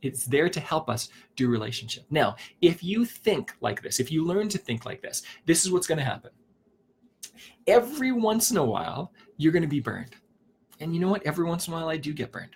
It's 0.02 0.26
there 0.26 0.50
to 0.50 0.60
help 0.60 0.90
us 0.90 1.10
do 1.36 1.48
relationship. 1.48 2.06
Now, 2.10 2.36
if 2.60 2.84
you 2.84 3.06
think 3.06 3.54
like 3.62 3.84
this, 3.84 4.00
if 4.00 4.12
you 4.12 4.26
learn 4.26 4.50
to 4.50 4.58
think 4.58 4.84
like 4.84 5.02
this, 5.02 5.22
this 5.46 5.64
is 5.64 5.72
what's 5.72 5.86
going 5.86 6.00
to 6.00 6.04
happen 6.04 6.32
every 7.68 8.12
once 8.12 8.52
in 8.52 8.58
a 8.58 8.66
while, 8.66 9.12
you're 9.38 9.52
going 9.52 9.62
to 9.62 9.68
be 9.68 9.80
burned. 9.80 10.16
And 10.80 10.94
you 10.94 11.00
know 11.00 11.10
what? 11.10 11.26
Every 11.26 11.46
once 11.46 11.68
in 11.68 11.74
a 11.74 11.76
while, 11.76 11.90
I 11.90 11.98
do 11.98 12.14
get 12.14 12.32
burned. 12.32 12.56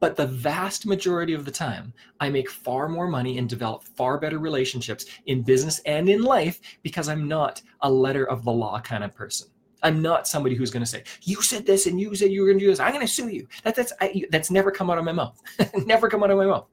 But 0.00 0.16
the 0.16 0.26
vast 0.26 0.84
majority 0.84 1.32
of 1.32 1.44
the 1.44 1.50
time, 1.52 1.92
I 2.18 2.28
make 2.28 2.50
far 2.50 2.88
more 2.88 3.06
money 3.06 3.38
and 3.38 3.48
develop 3.48 3.84
far 3.84 4.18
better 4.18 4.40
relationships 4.40 5.06
in 5.26 5.42
business 5.42 5.78
and 5.86 6.08
in 6.08 6.22
life 6.22 6.60
because 6.82 7.08
I'm 7.08 7.28
not 7.28 7.62
a 7.82 7.90
letter 7.90 8.28
of 8.28 8.44
the 8.44 8.50
law 8.50 8.80
kind 8.80 9.04
of 9.04 9.14
person. 9.14 9.48
I'm 9.82 10.02
not 10.02 10.26
somebody 10.26 10.54
who's 10.54 10.72
going 10.72 10.82
to 10.82 10.88
say, 10.90 11.04
"You 11.22 11.40
said 11.42 11.66
this 11.66 11.86
and 11.86 12.00
you 12.00 12.14
said 12.14 12.32
you 12.32 12.40
were 12.40 12.48
going 12.48 12.58
to 12.58 12.64
do 12.64 12.70
this. 12.70 12.80
I'm 12.80 12.92
going 12.92 13.06
to 13.06 13.12
sue 13.12 13.28
you." 13.28 13.46
That, 13.62 13.76
that's 13.76 13.92
I, 14.00 14.24
that's 14.30 14.50
never 14.50 14.70
come 14.70 14.90
out 14.90 14.98
of 14.98 15.04
my 15.04 15.12
mouth. 15.12 15.40
never 15.86 16.08
come 16.08 16.22
out 16.22 16.30
of 16.30 16.38
my 16.38 16.46
mouth. 16.46 16.66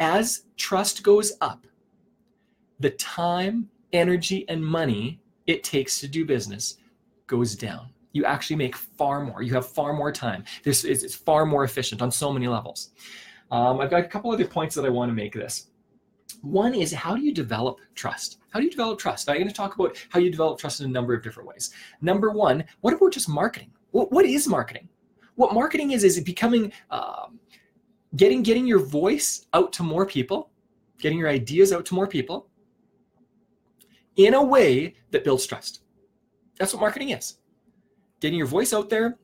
As 0.00 0.44
trust 0.56 1.02
goes 1.02 1.32
up, 1.42 1.66
the 2.80 2.90
time, 2.90 3.68
energy, 3.92 4.48
and 4.48 4.64
money 4.64 5.20
it 5.48 5.64
takes 5.64 5.98
to 6.00 6.06
do 6.06 6.24
business 6.24 6.76
goes 7.26 7.56
down. 7.56 7.88
You 8.12 8.24
actually 8.24 8.56
make 8.56 8.76
far 8.76 9.24
more. 9.24 9.42
You 9.42 9.54
have 9.54 9.66
far 9.66 9.92
more 9.92 10.12
time. 10.12 10.44
This 10.62 10.84
is 10.84 11.02
it's 11.02 11.14
far 11.14 11.44
more 11.44 11.64
efficient 11.64 12.00
on 12.00 12.10
so 12.12 12.32
many 12.32 12.46
levels. 12.46 12.90
Um, 13.50 13.80
I've 13.80 13.90
got 13.90 14.04
a 14.04 14.08
couple 14.08 14.30
other 14.30 14.46
points 14.46 14.74
that 14.76 14.84
I 14.84 14.90
want 14.90 15.10
to 15.10 15.14
make 15.14 15.32
this. 15.32 15.68
One 16.42 16.74
is 16.74 16.92
how 16.92 17.16
do 17.16 17.22
you 17.22 17.32
develop 17.32 17.78
trust? 17.94 18.38
How 18.50 18.60
do 18.60 18.64
you 18.66 18.70
develop 18.70 18.98
trust? 18.98 19.28
I'm 19.28 19.36
going 19.36 19.48
to 19.48 19.54
talk 19.54 19.74
about 19.74 19.96
how 20.10 20.20
you 20.20 20.30
develop 20.30 20.58
trust 20.58 20.80
in 20.80 20.86
a 20.86 20.92
number 20.92 21.14
of 21.14 21.22
different 21.22 21.48
ways. 21.48 21.70
Number 22.02 22.30
one, 22.30 22.64
what 22.82 22.92
about 22.94 23.12
just 23.12 23.28
marketing? 23.28 23.70
What, 23.92 24.12
what 24.12 24.26
is 24.26 24.46
marketing? 24.46 24.88
What 25.36 25.54
marketing 25.54 25.92
is 25.92 26.04
is 26.04 26.18
it 26.18 26.26
becoming 26.26 26.72
um, 26.90 27.38
getting 28.16 28.42
getting 28.42 28.66
your 28.66 28.80
voice 28.80 29.46
out 29.54 29.72
to 29.74 29.82
more 29.82 30.04
people, 30.04 30.50
getting 30.98 31.18
your 31.18 31.28
ideas 31.28 31.72
out 31.72 31.86
to 31.86 31.94
more 31.94 32.06
people, 32.06 32.48
in 34.18 34.34
a 34.34 34.42
way 34.42 34.94
that 35.10 35.24
builds 35.24 35.46
trust. 35.46 35.80
That's 36.58 36.74
what 36.74 36.80
marketing 36.80 37.10
is. 37.10 37.38
Getting 38.20 38.36
your 38.36 38.46
voice 38.48 38.74
out 38.74 38.90
there 38.90 39.18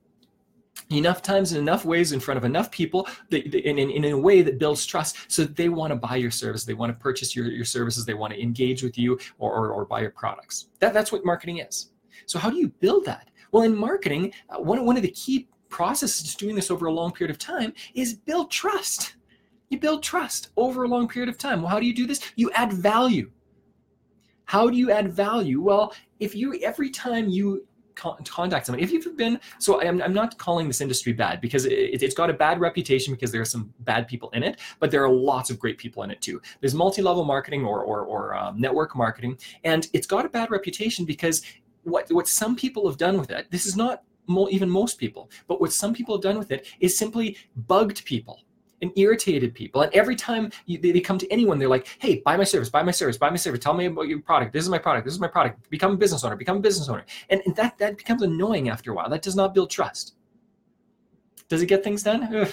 enough 0.90 1.22
times 1.22 1.52
in 1.52 1.58
enough 1.58 1.84
ways 1.84 2.12
in 2.12 2.20
front 2.20 2.38
of 2.38 2.44
enough 2.44 2.70
people 2.70 3.06
that, 3.30 3.44
in, 3.54 3.78
in, 3.78 3.90
in 3.90 4.04
a 4.12 4.18
way 4.18 4.42
that 4.42 4.58
builds 4.58 4.84
trust 4.84 5.30
so 5.30 5.44
they 5.44 5.68
want 5.68 5.90
to 5.92 5.96
buy 5.96 6.16
your 6.16 6.30
service, 6.30 6.64
they 6.64 6.74
want 6.74 6.90
to 6.90 6.98
purchase 7.00 7.34
your, 7.34 7.46
your 7.46 7.64
services, 7.64 8.04
they 8.04 8.14
want 8.14 8.32
to 8.32 8.42
engage 8.42 8.82
with 8.82 8.98
you 8.98 9.18
or, 9.38 9.52
or, 9.52 9.72
or 9.72 9.84
buy 9.84 10.00
your 10.00 10.10
products. 10.10 10.68
That, 10.80 10.94
that's 10.94 11.12
what 11.12 11.24
marketing 11.24 11.58
is. 11.58 11.90
So 12.26 12.38
how 12.38 12.50
do 12.50 12.56
you 12.56 12.68
build 12.68 13.04
that? 13.04 13.30
Well, 13.52 13.62
in 13.62 13.76
marketing, 13.76 14.32
uh, 14.50 14.60
one, 14.60 14.84
one 14.84 14.96
of 14.96 15.02
the 15.02 15.10
key 15.10 15.48
processes 15.68 16.34
doing 16.34 16.54
this 16.54 16.70
over 16.70 16.86
a 16.86 16.92
long 16.92 17.12
period 17.12 17.30
of 17.30 17.38
time 17.38 17.72
is 17.94 18.14
build 18.14 18.50
trust. 18.50 19.16
You 19.70 19.78
build 19.78 20.02
trust 20.02 20.50
over 20.56 20.84
a 20.84 20.88
long 20.88 21.08
period 21.08 21.28
of 21.28 21.38
time. 21.38 21.62
Well, 21.62 21.70
how 21.70 21.80
do 21.80 21.86
you 21.86 21.94
do 21.94 22.06
this? 22.06 22.20
You 22.36 22.50
add 22.52 22.72
value. 22.72 23.30
How 24.44 24.68
do 24.68 24.76
you 24.76 24.90
add 24.90 25.12
value? 25.12 25.60
Well, 25.60 25.94
if 26.20 26.34
you 26.34 26.54
every 26.62 26.90
time 26.90 27.28
you 27.28 27.66
contact 27.94 28.66
someone 28.66 28.82
if 28.82 28.90
you've 28.90 29.16
been 29.16 29.38
so 29.58 29.80
i'm, 29.80 30.02
I'm 30.02 30.12
not 30.12 30.36
calling 30.36 30.66
this 30.66 30.80
industry 30.80 31.12
bad 31.12 31.40
because 31.40 31.64
it, 31.64 32.02
has 32.02 32.14
got 32.14 32.28
a 32.28 32.32
bad 32.32 32.60
reputation 32.60 33.14
because 33.14 33.30
there 33.30 33.40
are 33.40 33.44
some 33.46 33.72
bad 33.80 34.08
people 34.08 34.30
in 34.30 34.42
it 34.42 34.60
but 34.80 34.90
there 34.90 35.04
are 35.04 35.08
lots 35.08 35.48
of 35.48 35.58
great 35.58 35.78
people 35.78 36.02
in 36.02 36.10
it 36.10 36.20
too 36.20 36.42
there's 36.60 36.74
multi-level 36.74 37.24
marketing 37.24 37.64
or 37.64 37.84
or, 37.84 38.00
or 38.00 38.34
um, 38.34 38.60
network 38.60 38.96
marketing 38.96 39.38
and 39.62 39.88
it's 39.92 40.06
got 40.06 40.26
a 40.26 40.28
bad 40.28 40.50
reputation 40.50 41.04
because 41.04 41.42
what 41.84 42.10
what 42.10 42.26
some 42.26 42.56
people 42.56 42.88
have 42.88 42.98
done 42.98 43.18
with 43.18 43.30
it 43.30 43.46
this 43.50 43.66
is 43.66 43.76
not 43.76 44.02
mo- 44.26 44.48
even 44.50 44.68
most 44.68 44.98
people 44.98 45.30
but 45.46 45.60
what 45.60 45.72
some 45.72 45.94
people 45.94 46.16
have 46.16 46.22
done 46.22 46.38
with 46.38 46.50
it 46.50 46.66
is 46.80 46.98
simply 46.98 47.36
bugged 47.68 48.04
people 48.04 48.40
and 48.84 48.92
irritated 48.96 49.54
people. 49.54 49.82
And 49.82 49.92
every 49.92 50.14
time 50.14 50.50
you, 50.66 50.78
they, 50.78 50.92
they, 50.92 51.00
come 51.00 51.18
to 51.18 51.30
anyone, 51.32 51.58
they're 51.58 51.68
like, 51.68 51.88
hey, 51.98 52.22
buy 52.24 52.36
my 52.36 52.44
service, 52.44 52.68
buy 52.68 52.82
my 52.82 52.92
service, 52.92 53.16
buy 53.16 53.30
my 53.30 53.36
service. 53.36 53.60
Tell 53.60 53.74
me 53.74 53.86
about 53.86 54.08
your 54.08 54.20
product. 54.20 54.52
This 54.52 54.62
is 54.62 54.70
my 54.70 54.78
product. 54.78 55.04
This 55.04 55.14
is 55.14 55.20
my 55.20 55.28
product. 55.28 55.68
Become 55.70 55.92
a 55.92 55.96
business 55.96 56.22
owner. 56.22 56.36
Become 56.36 56.58
a 56.58 56.60
business 56.60 56.88
owner. 56.88 57.04
And, 57.30 57.42
and 57.46 57.56
that, 57.56 57.78
that 57.78 57.96
becomes 57.96 58.22
annoying 58.22 58.68
after 58.68 58.92
a 58.92 58.94
while. 58.94 59.08
That 59.08 59.22
does 59.22 59.34
not 59.34 59.54
build 59.54 59.70
trust. 59.70 60.14
Does 61.48 61.62
it 61.62 61.66
get 61.66 61.82
things 61.82 62.02
done? 62.02 62.34
Ugh. 62.34 62.52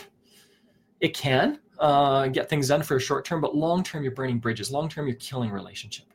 It 1.02 1.16
can 1.16 1.60
uh, 1.80 2.28
get 2.28 2.50
things 2.50 2.68
done 2.68 2.84
for 2.84 2.96
a 2.96 3.00
short 3.00 3.26
term, 3.26 3.42
but 3.42 3.56
long 3.56 3.84
term, 3.84 4.04
you're 4.04 4.12
burning 4.14 4.40
bridges. 4.40 4.72
Long 4.72 4.88
term, 4.88 5.08
you're 5.08 5.16
killing 5.16 5.52
relationship. 5.52 6.06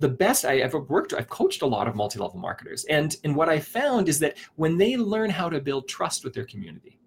The 0.00 0.08
best 0.08 0.44
I 0.44 0.58
ever 0.58 0.78
worked, 0.78 1.12
I've 1.12 1.28
coached 1.28 1.62
a 1.62 1.66
lot 1.66 1.88
of 1.88 1.96
multi 1.96 2.20
level 2.20 2.38
marketers. 2.38 2.84
And, 2.84 3.16
and 3.24 3.34
what 3.34 3.48
I 3.48 3.58
found 3.58 4.08
is 4.08 4.20
that 4.20 4.38
when 4.54 4.78
they 4.78 4.96
learn 4.96 5.28
how 5.28 5.50
to 5.50 5.60
build 5.60 5.88
trust 5.88 6.22
with 6.22 6.32
their 6.32 6.44
community, 6.44 6.98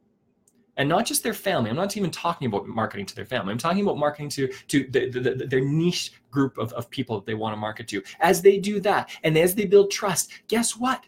and 0.77 0.87
not 0.87 1.05
just 1.05 1.23
their 1.23 1.33
family. 1.33 1.69
I'm 1.69 1.75
not 1.75 1.95
even 1.97 2.11
talking 2.11 2.47
about 2.47 2.67
marketing 2.67 3.05
to 3.07 3.15
their 3.15 3.25
family. 3.25 3.51
I'm 3.51 3.57
talking 3.57 3.83
about 3.83 3.97
marketing 3.97 4.29
to 4.29 4.47
to 4.47 4.87
the, 4.89 5.09
the, 5.09 5.19
the, 5.19 5.47
their 5.47 5.61
niche 5.61 6.13
group 6.29 6.57
of, 6.57 6.71
of 6.73 6.89
people 6.89 7.17
that 7.17 7.25
they 7.25 7.33
want 7.33 7.53
to 7.53 7.57
market 7.57 7.87
to. 7.89 8.01
As 8.19 8.41
they 8.41 8.57
do 8.57 8.79
that, 8.81 9.09
and 9.23 9.37
as 9.37 9.55
they 9.55 9.65
build 9.65 9.91
trust, 9.91 10.31
guess 10.47 10.77
what? 10.77 11.05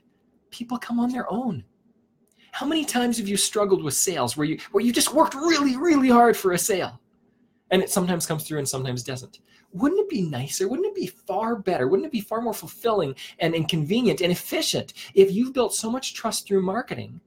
People 0.51 0.77
come 0.77 0.99
on 0.99 1.11
their 1.11 1.31
own. 1.31 1.63
How 2.51 2.67
many 2.67 2.85
times 2.85 3.17
have 3.17 3.27
you 3.27 3.37
struggled 3.37 3.83
with 3.83 3.95
sales 3.95 4.37
where 4.37 4.45
you 4.45 4.59
where 4.71 4.83
you 4.83 4.91
just 4.91 5.13
worked 5.13 5.33
really, 5.33 5.75
really 5.75 6.09
hard 6.09 6.37
for 6.37 6.51
a 6.51 6.57
sale? 6.57 6.99
And 7.71 7.81
it 7.81 7.89
sometimes 7.89 8.27
comes 8.27 8.43
through 8.43 8.59
and 8.59 8.69
sometimes 8.69 9.03
doesn't. 9.03 9.39
Wouldn't 9.71 10.01
it 10.01 10.09
be 10.09 10.21
nicer? 10.21 10.67
Wouldn't 10.67 10.87
it 10.87 10.93
be 10.93 11.07
far 11.07 11.55
better? 11.55 11.87
Wouldn't 11.87 12.05
it 12.05 12.11
be 12.11 12.21
far 12.21 12.41
more 12.41 12.53
fulfilling 12.53 13.15
and, 13.39 13.55
and 13.55 13.67
convenient 13.67 14.21
and 14.21 14.31
efficient 14.31 14.93
if 15.15 15.31
you've 15.31 15.53
built 15.53 15.73
so 15.73 15.89
much 15.89 16.13
trust 16.13 16.45
through 16.45 16.61
marketing 16.61 17.19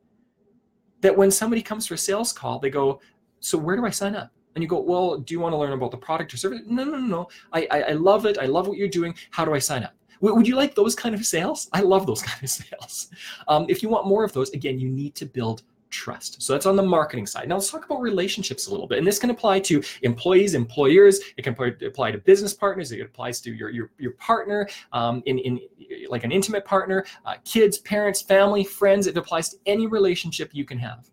that 1.01 1.17
when 1.17 1.31
somebody 1.31 1.63
comes 1.63 1.87
for 1.87 1.95
a 1.95 1.99
sales 1.99 2.33
call, 2.33 2.59
they 2.59 2.71
go, 2.71 3.01
So 3.41 3.59
where 3.59 3.77
do 3.77 3.85
I 3.87 3.91
sign 3.91 4.15
up? 4.15 4.31
And 4.55 4.63
you 4.63 4.69
go, 4.69 4.81
Well, 4.81 5.19
do 5.19 5.35
you 5.35 5.41
want 5.41 5.53
to 5.53 5.59
learn 5.59 5.73
about 5.73 5.91
the 5.91 5.97
product 5.97 6.33
or 6.35 6.37
service? 6.37 6.61
No, 6.67 6.85
no, 6.85 6.99
no. 6.99 7.29
I, 7.53 7.67
I, 7.71 7.83
I 7.83 7.93
love 7.93 8.27
it. 8.27 8.39
I 8.39 8.47
love 8.47 8.69
what 8.69 8.79
you're 8.79 8.89
doing. 8.89 9.15
How 9.31 9.45
do 9.45 9.55
I 9.55 9.59
sign 9.59 9.85
up? 9.85 9.95
Would 10.21 10.49
you 10.49 10.57
like 10.57 10.75
those 10.75 10.95
kind 10.95 11.15
of 11.15 11.25
sales? 11.27 11.69
I 11.73 11.81
love 11.81 12.07
those 12.07 12.23
kind 12.31 12.43
of 12.43 12.51
sales. 12.51 13.09
Um, 13.49 13.67
if 13.69 13.83
you 13.83 13.89
want 13.89 14.07
more 14.07 14.25
of 14.25 14.33
those, 14.33 14.51
again, 14.51 14.79
you 14.79 14.89
need 14.89 15.15
to 15.17 15.27
build 15.27 15.63
trust. 15.97 16.43
So 16.43 16.53
that's 16.53 16.67
on 16.67 16.77
the 16.77 16.83
marketing 16.83 17.27
side. 17.27 17.49
Now 17.49 17.57
let's 17.57 17.71
talk 17.71 17.87
about 17.87 18.01
relationships 18.03 18.67
a 18.67 18.71
little 18.71 18.87
bit. 18.87 18.99
And 18.99 19.07
this 19.07 19.19
can 19.19 19.31
apply 19.31 19.61
to 19.61 19.83
employees, 20.03 20.55
employers. 20.55 21.21
It 21.37 21.43
can 21.43 21.57
apply 21.87 22.11
to 22.11 22.19
business 22.19 22.53
partners. 22.53 22.93
It 22.93 23.01
applies 23.01 23.41
to 23.41 23.53
your 23.53 23.71
your, 23.71 23.91
your 23.99 24.13
partner, 24.13 24.69
um, 24.93 25.23
in, 25.27 25.39
in 25.39 25.61
like 26.09 26.25
an 26.25 26.33
intimate 26.33 26.65
partner, 26.65 27.07
uh, 27.25 27.37
kids, 27.45 27.79
parents, 27.79 28.21
family, 28.21 28.63
friends. 28.63 29.07
It 29.07 29.17
applies 29.17 29.49
to 29.51 29.57
any 29.65 29.87
relationship 29.87 30.51
you 30.53 30.65
can 30.65 30.79
have, 30.79 31.09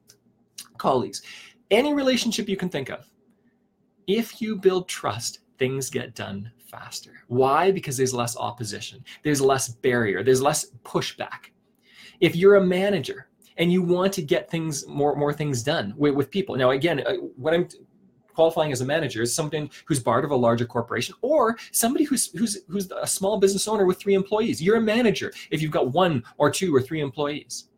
colleagues, 0.77 1.21
any 1.71 1.93
relationship 1.93 2.49
you 2.49 2.57
can 2.57 2.69
think 2.69 2.89
of. 2.89 3.09
If 4.05 4.41
you 4.41 4.57
build 4.57 4.89
trust, 4.89 5.39
things 5.57 5.89
get 5.89 6.13
done 6.13 6.51
faster. 6.57 7.13
Why? 7.27 7.71
Because 7.71 7.95
there's 7.95 8.13
less 8.13 8.35
opposition, 8.35 9.03
there's 9.23 9.39
less 9.39 9.69
barrier, 9.69 10.23
there's 10.23 10.41
less 10.41 10.71
pushback. 10.83 11.51
If 12.19 12.35
you're 12.35 12.55
a 12.55 12.65
manager 12.65 13.27
and 13.57 13.71
you 13.71 13.81
want 13.81 14.13
to 14.13 14.21
get 14.21 14.49
things 14.49 14.87
more 14.87 15.15
more 15.15 15.33
things 15.33 15.63
done 15.63 15.93
with, 15.97 16.15
with 16.15 16.29
people, 16.31 16.55
now 16.55 16.71
again, 16.71 17.03
uh, 17.05 17.13
what 17.35 17.53
I'm 17.53 17.67
qualifying 18.33 18.71
as 18.71 18.81
a 18.81 18.85
manager 18.85 19.21
is 19.21 19.33
somebody 19.33 19.69
who's 19.85 19.99
part 19.99 20.25
of 20.25 20.31
a 20.31 20.35
larger 20.35 20.65
corporation 20.65 21.15
or 21.21 21.57
somebody 21.71 22.03
who's 22.03 22.31
who's 22.37 22.63
who's 22.67 22.91
a 22.91 23.07
small 23.07 23.39
business 23.39 23.67
owner 23.67 23.85
with 23.85 23.99
three 23.99 24.13
employees. 24.13 24.61
You're 24.61 24.77
a 24.77 24.81
manager 24.81 25.31
if 25.51 25.61
you've 25.61 25.71
got 25.71 25.91
one 25.91 26.23
or 26.37 26.49
two 26.49 26.75
or 26.75 26.81
three 26.81 27.01
employees. 27.01 27.69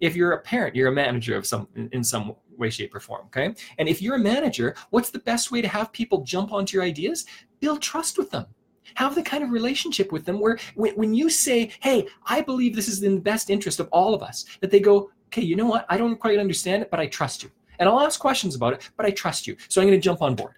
If 0.00 0.16
you're 0.16 0.32
a 0.32 0.40
parent, 0.40 0.76
you're 0.76 0.88
a 0.88 0.92
manager 0.92 1.36
of 1.36 1.46
some 1.46 1.68
in 1.74 2.02
some 2.02 2.34
way, 2.56 2.70
shape, 2.70 2.94
or 2.94 3.00
form. 3.00 3.26
Okay. 3.26 3.54
And 3.78 3.88
if 3.88 4.00
you're 4.00 4.16
a 4.16 4.20
manager, 4.20 4.74
what's 4.90 5.10
the 5.10 5.18
best 5.20 5.50
way 5.50 5.60
to 5.62 5.68
have 5.68 5.92
people 5.92 6.22
jump 6.22 6.52
onto 6.52 6.76
your 6.76 6.84
ideas? 6.84 7.26
Build 7.60 7.82
trust 7.82 8.18
with 8.18 8.30
them. 8.30 8.46
Have 8.96 9.14
the 9.14 9.22
kind 9.22 9.42
of 9.42 9.50
relationship 9.50 10.12
with 10.12 10.24
them 10.24 10.38
where 10.38 10.58
when, 10.74 10.94
when 10.94 11.14
you 11.14 11.30
say, 11.30 11.72
Hey, 11.80 12.06
I 12.26 12.42
believe 12.42 12.76
this 12.76 12.88
is 12.88 13.02
in 13.02 13.16
the 13.16 13.20
best 13.20 13.50
interest 13.50 13.80
of 13.80 13.88
all 13.90 14.14
of 14.14 14.22
us, 14.22 14.44
that 14.60 14.70
they 14.70 14.80
go, 14.80 15.10
Okay, 15.34 15.42
you 15.42 15.56
know 15.56 15.66
what? 15.66 15.84
I 15.88 15.98
don't 15.98 16.16
quite 16.16 16.38
understand 16.38 16.82
it, 16.82 16.92
but 16.92 17.00
I 17.00 17.08
trust 17.08 17.42
you. 17.42 17.50
And 17.80 17.88
I'll 17.88 17.98
ask 17.98 18.20
questions 18.20 18.54
about 18.54 18.72
it, 18.72 18.88
but 18.96 19.04
I 19.04 19.10
trust 19.10 19.48
you. 19.48 19.56
So 19.68 19.80
I'm 19.80 19.88
going 19.88 19.98
to 19.98 20.04
jump 20.04 20.22
on 20.22 20.36
board. 20.36 20.54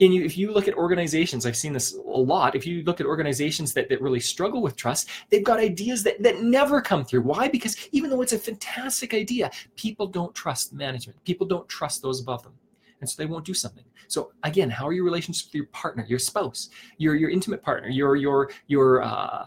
And 0.00 0.14
you, 0.14 0.24
if 0.24 0.38
you 0.38 0.52
look 0.52 0.68
at 0.68 0.74
organizations, 0.74 1.44
I've 1.44 1.56
seen 1.56 1.74
this 1.74 1.94
a 1.94 1.98
lot. 2.00 2.56
If 2.56 2.66
you 2.66 2.82
look 2.84 2.98
at 2.98 3.06
organizations 3.06 3.74
that, 3.74 3.90
that 3.90 4.00
really 4.00 4.20
struggle 4.20 4.62
with 4.62 4.74
trust, 4.74 5.10
they've 5.28 5.44
got 5.44 5.58
ideas 5.58 6.02
that, 6.04 6.22
that 6.22 6.42
never 6.42 6.80
come 6.80 7.04
through. 7.04 7.22
Why? 7.22 7.48
Because 7.48 7.76
even 7.92 8.08
though 8.08 8.22
it's 8.22 8.32
a 8.32 8.38
fantastic 8.38 9.12
idea, 9.12 9.50
people 9.76 10.06
don't 10.06 10.34
trust 10.34 10.72
management. 10.72 11.22
People 11.24 11.46
don't 11.46 11.68
trust 11.68 12.00
those 12.00 12.22
above 12.22 12.42
them 12.42 12.54
and 13.02 13.10
so 13.10 13.20
they 13.22 13.26
won't 13.26 13.44
do 13.44 13.52
something. 13.52 13.84
So 14.08 14.32
again, 14.44 14.70
how 14.70 14.88
are 14.88 14.94
your 14.94 15.04
relationships 15.04 15.48
with 15.48 15.56
your 15.56 15.66
partner, 15.66 16.06
your 16.08 16.20
spouse, 16.20 16.70
your 16.96 17.16
your 17.16 17.28
intimate 17.28 17.62
partner, 17.62 17.90
your 17.90 18.16
your 18.16 18.50
your 18.68 19.02
uh, 19.02 19.44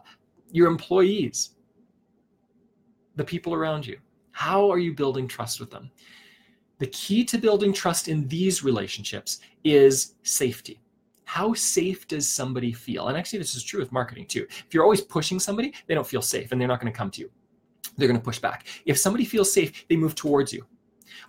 your 0.51 0.67
employees, 0.67 1.54
the 3.15 3.23
people 3.23 3.53
around 3.53 3.85
you? 3.85 3.97
How 4.31 4.69
are 4.71 4.79
you 4.79 4.93
building 4.93 5.27
trust 5.27 5.59
with 5.59 5.71
them? 5.71 5.89
The 6.79 6.87
key 6.87 7.23
to 7.25 7.37
building 7.37 7.71
trust 7.71 8.07
in 8.07 8.27
these 8.27 8.63
relationships 8.63 9.39
is 9.63 10.15
safety. 10.23 10.81
How 11.23 11.53
safe 11.53 12.07
does 12.07 12.29
somebody 12.29 12.73
feel? 12.73 13.07
And 13.07 13.17
actually, 13.17 13.39
this 13.39 13.55
is 13.55 13.63
true 13.63 13.79
with 13.79 13.91
marketing 13.91 14.27
too. 14.27 14.45
If 14.49 14.73
you're 14.73 14.83
always 14.83 15.01
pushing 15.01 15.39
somebody, 15.39 15.73
they 15.87 15.95
don't 15.95 16.05
feel 16.05 16.21
safe 16.21 16.51
and 16.51 16.59
they're 16.59 16.67
not 16.67 16.81
going 16.81 16.91
to 16.91 16.97
come 16.97 17.09
to 17.11 17.21
you. 17.21 17.31
They're 17.97 18.07
going 18.07 18.19
to 18.19 18.23
push 18.23 18.39
back. 18.39 18.67
If 18.85 18.97
somebody 18.97 19.25
feels 19.25 19.53
safe, 19.53 19.85
they 19.89 19.95
move 19.95 20.15
towards 20.15 20.51
you. 20.51 20.65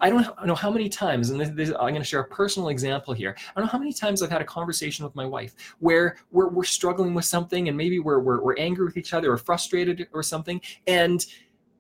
I 0.01 0.11
don't 0.11 0.47
know 0.47 0.55
how 0.55 0.71
many 0.71 0.89
times, 0.89 1.31
and 1.31 1.41
this, 1.41 1.51
this, 1.51 1.69
I'm 1.71 1.91
going 1.91 1.97
to 1.97 2.05
share 2.05 2.21
a 2.21 2.29
personal 2.29 2.69
example 2.71 3.15
here. 3.15 3.37
I 3.39 3.53
don't 3.55 3.67
know 3.67 3.71
how 3.71 3.79
many 3.79 3.93
times 3.93 4.23
I've 4.23 4.31
had 4.31 4.41
a 4.41 4.45
conversation 4.47 5.05
with 5.05 5.15
my 5.15 5.25
wife 5.25 5.55
where 5.79 6.17
we're, 6.33 6.49
we're 6.49 6.65
struggling 6.65 7.15
with 7.15 7.25
something 7.25 7.69
and 7.69 7.77
maybe 7.77 7.99
we're, 7.99 8.19
we're, 8.21 8.43
we're 8.43 8.57
angry 8.59 8.85
with 8.85 8.97
each 8.97 9.15
other 9.15 9.33
or 9.33 9.39
frustrated 9.39 10.09
or 10.13 10.23
something. 10.23 10.61
And 10.87 11.25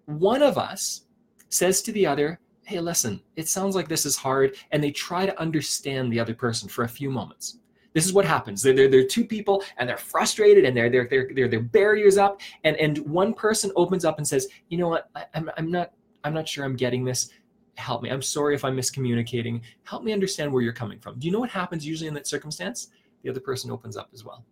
one 0.06 0.42
of 0.42 0.58
us 0.58 1.02
says 1.48 1.82
to 1.82 1.92
the 1.92 2.06
other, 2.06 2.40
Hey, 2.64 2.80
listen, 2.80 3.20
it 3.36 3.48
sounds 3.48 3.76
like 3.76 3.86
this 3.86 4.04
is 4.04 4.16
hard. 4.16 4.56
And 4.72 4.82
they 4.82 4.90
try 4.90 5.24
to 5.24 5.40
understand 5.40 6.12
the 6.12 6.18
other 6.18 6.34
person 6.34 6.68
for 6.68 6.82
a 6.82 6.88
few 6.88 7.10
moments. 7.10 7.58
This 7.92 8.04
is 8.04 8.12
what 8.12 8.24
happens. 8.24 8.60
They're, 8.60 8.74
they're, 8.74 8.88
they're 8.88 9.06
two 9.06 9.24
people 9.24 9.62
and 9.78 9.88
they're 9.88 9.96
frustrated 9.96 10.64
and 10.64 10.76
they're, 10.76 10.90
they're, 10.90 11.06
they're, 11.08 11.30
they're, 11.32 11.48
their 11.48 11.60
barriers 11.60 12.18
up. 12.18 12.40
And, 12.64 12.76
and 12.76 12.98
one 12.98 13.34
person 13.34 13.70
opens 13.76 14.04
up 14.04 14.18
and 14.18 14.26
says, 14.26 14.48
you 14.68 14.78
know 14.78 14.88
what, 14.88 15.08
I, 15.14 15.24
I'm, 15.34 15.50
I'm 15.56 15.70
not, 15.70 15.92
I'm 16.24 16.34
not 16.34 16.48
sure 16.48 16.64
I'm 16.64 16.76
getting 16.76 17.04
this 17.04 17.30
help 17.76 18.02
me. 18.02 18.10
I'm 18.10 18.22
sorry 18.22 18.54
if 18.54 18.64
I'm 18.64 18.76
miscommunicating. 18.76 19.60
Help 19.84 20.02
me 20.02 20.12
understand 20.12 20.52
where 20.52 20.62
you're 20.62 20.72
coming 20.72 20.98
from. 20.98 21.18
Do 21.18 21.26
you 21.26 21.32
know 21.32 21.40
what 21.40 21.50
happens 21.50 21.86
usually 21.86 22.08
in 22.08 22.14
that 22.14 22.26
circumstance? 22.26 22.88
The 23.22 23.30
other 23.30 23.40
person 23.40 23.70
opens 23.70 23.96
up 23.96 24.10
as 24.12 24.24
well. 24.24 24.44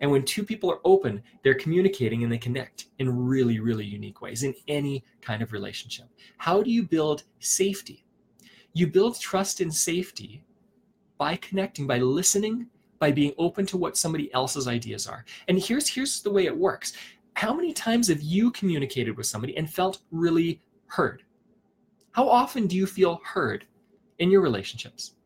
And 0.00 0.10
when 0.10 0.24
two 0.24 0.44
people 0.44 0.70
are 0.70 0.80
open, 0.84 1.22
they're 1.42 1.54
communicating 1.54 2.22
and 2.22 2.32
they 2.32 2.38
connect 2.38 2.86
in 2.98 3.26
really, 3.26 3.60
really 3.60 3.84
unique 3.84 4.20
ways 4.20 4.42
in 4.42 4.54
any 4.68 5.04
kind 5.20 5.42
of 5.42 5.52
relationship. 5.52 6.06
How 6.38 6.62
do 6.62 6.70
you 6.70 6.82
build 6.82 7.24
safety? 7.38 8.04
You 8.72 8.86
build 8.88 9.20
trust 9.20 9.60
and 9.60 9.72
safety 9.72 10.44
by 11.18 11.36
connecting, 11.36 11.86
by 11.86 11.98
listening, 11.98 12.66
by 12.98 13.12
being 13.12 13.32
open 13.38 13.66
to 13.66 13.76
what 13.76 13.96
somebody 13.96 14.32
else's 14.32 14.66
ideas 14.66 15.06
are. 15.06 15.24
And 15.48 15.58
here's 15.58 15.88
here's 15.88 16.22
the 16.22 16.30
way 16.30 16.46
it 16.46 16.56
works. 16.56 16.94
How 17.34 17.52
many 17.52 17.72
times 17.72 18.08
have 18.08 18.22
you 18.22 18.50
communicated 18.50 19.16
with 19.16 19.26
somebody 19.26 19.56
and 19.56 19.68
felt 19.68 20.00
really 20.10 20.62
heard? 20.86 21.22
How 22.12 22.28
often 22.28 22.66
do 22.66 22.76
you 22.76 22.86
feel 22.86 23.20
heard 23.24 23.66
in 24.18 24.30
your 24.30 24.40
relationships? 24.40 25.16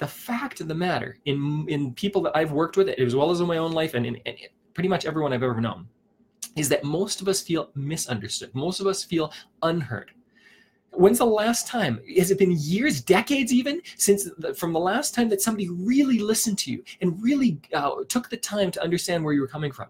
The 0.00 0.06
fact 0.06 0.60
of 0.62 0.68
the 0.68 0.74
matter, 0.74 1.18
in, 1.26 1.66
in 1.68 1.92
people 1.92 2.22
that 2.22 2.34
I've 2.34 2.52
worked 2.52 2.78
with, 2.78 2.88
as 2.88 3.14
well 3.14 3.30
as 3.30 3.40
in 3.40 3.46
my 3.46 3.58
own 3.58 3.72
life, 3.72 3.92
and 3.92 4.06
in, 4.06 4.16
in 4.16 4.34
pretty 4.72 4.88
much 4.88 5.04
everyone 5.04 5.34
I've 5.34 5.42
ever 5.42 5.60
known, 5.60 5.86
is 6.56 6.70
that 6.70 6.84
most 6.84 7.20
of 7.20 7.28
us 7.28 7.42
feel 7.42 7.70
misunderstood. 7.74 8.50
Most 8.54 8.80
of 8.80 8.86
us 8.86 9.04
feel 9.04 9.30
unheard. 9.62 10.10
When's 10.92 11.18
the 11.18 11.26
last 11.26 11.66
time? 11.66 12.00
Has 12.16 12.30
it 12.30 12.38
been 12.38 12.56
years, 12.58 13.02
decades 13.02 13.52
even, 13.52 13.82
since 13.96 14.24
the, 14.38 14.54
from 14.54 14.72
the 14.72 14.80
last 14.80 15.14
time 15.14 15.28
that 15.28 15.42
somebody 15.42 15.68
really 15.68 16.18
listened 16.18 16.58
to 16.60 16.72
you 16.72 16.82
and 17.02 17.22
really 17.22 17.60
uh, 17.74 17.90
took 18.08 18.30
the 18.30 18.38
time 18.38 18.70
to 18.72 18.82
understand 18.82 19.22
where 19.22 19.34
you 19.34 19.42
were 19.42 19.46
coming 19.46 19.70
from? 19.70 19.88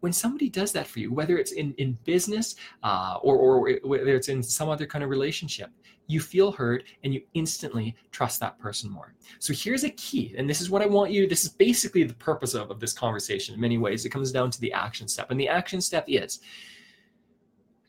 When 0.00 0.12
somebody 0.12 0.48
does 0.48 0.72
that 0.72 0.86
for 0.86 0.98
you, 0.98 1.12
whether 1.12 1.38
it's 1.38 1.52
in, 1.52 1.74
in 1.78 1.96
business 2.04 2.56
uh, 2.82 3.18
or, 3.22 3.36
or 3.36 3.78
whether 3.84 4.16
it's 4.16 4.28
in 4.28 4.42
some 4.42 4.68
other 4.68 4.86
kind 4.86 5.04
of 5.04 5.10
relationship, 5.10 5.70
you 6.06 6.20
feel 6.20 6.50
heard 6.50 6.84
and 7.04 7.14
you 7.14 7.22
instantly 7.34 7.94
trust 8.10 8.40
that 8.40 8.58
person 8.58 8.90
more. 8.90 9.14
So 9.38 9.52
here's 9.52 9.84
a 9.84 9.90
key, 9.90 10.34
and 10.36 10.50
this 10.50 10.60
is 10.60 10.68
what 10.68 10.82
I 10.82 10.86
want 10.86 11.12
you, 11.12 11.28
this 11.28 11.44
is 11.44 11.50
basically 11.50 12.02
the 12.02 12.14
purpose 12.14 12.54
of, 12.54 12.70
of 12.70 12.80
this 12.80 12.92
conversation 12.92 13.54
in 13.54 13.60
many 13.60 13.78
ways. 13.78 14.04
It 14.04 14.10
comes 14.10 14.32
down 14.32 14.50
to 14.50 14.60
the 14.60 14.72
action 14.72 15.06
step. 15.06 15.30
And 15.30 15.38
the 15.38 15.48
action 15.48 15.80
step 15.80 16.04
is 16.08 16.40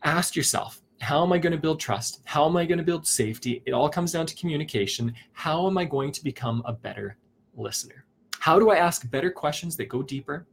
ask 0.04 0.36
yourself, 0.36 0.82
how 1.00 1.24
am 1.24 1.34
I 1.34 1.40
going 1.40 1.54
to 1.54 1.58
build 1.58 1.80
trust? 1.80 2.22
How 2.26 2.46
am 2.46 2.56
I 2.56 2.66
going 2.66 2.78
to 2.78 2.84
build 2.84 3.08
safety? 3.08 3.64
It 3.66 3.72
all 3.72 3.90
comes 3.90 4.12
down 4.12 4.28
to 4.28 4.36
communication. 4.36 5.16
How 5.34 5.66
am 5.66 5.78
I 5.78 5.86
going 5.86 6.12
to 6.12 6.24
become 6.24 6.62
a 6.66 6.74
better 6.74 7.18
listener? 7.56 8.06
How 8.40 8.60
do 8.60 8.70
I 8.70 8.76
ask 8.76 9.10
better 9.10 9.32
questions 9.32 9.76
that 9.78 9.90
go 9.90 10.04
deeper? 10.04 10.46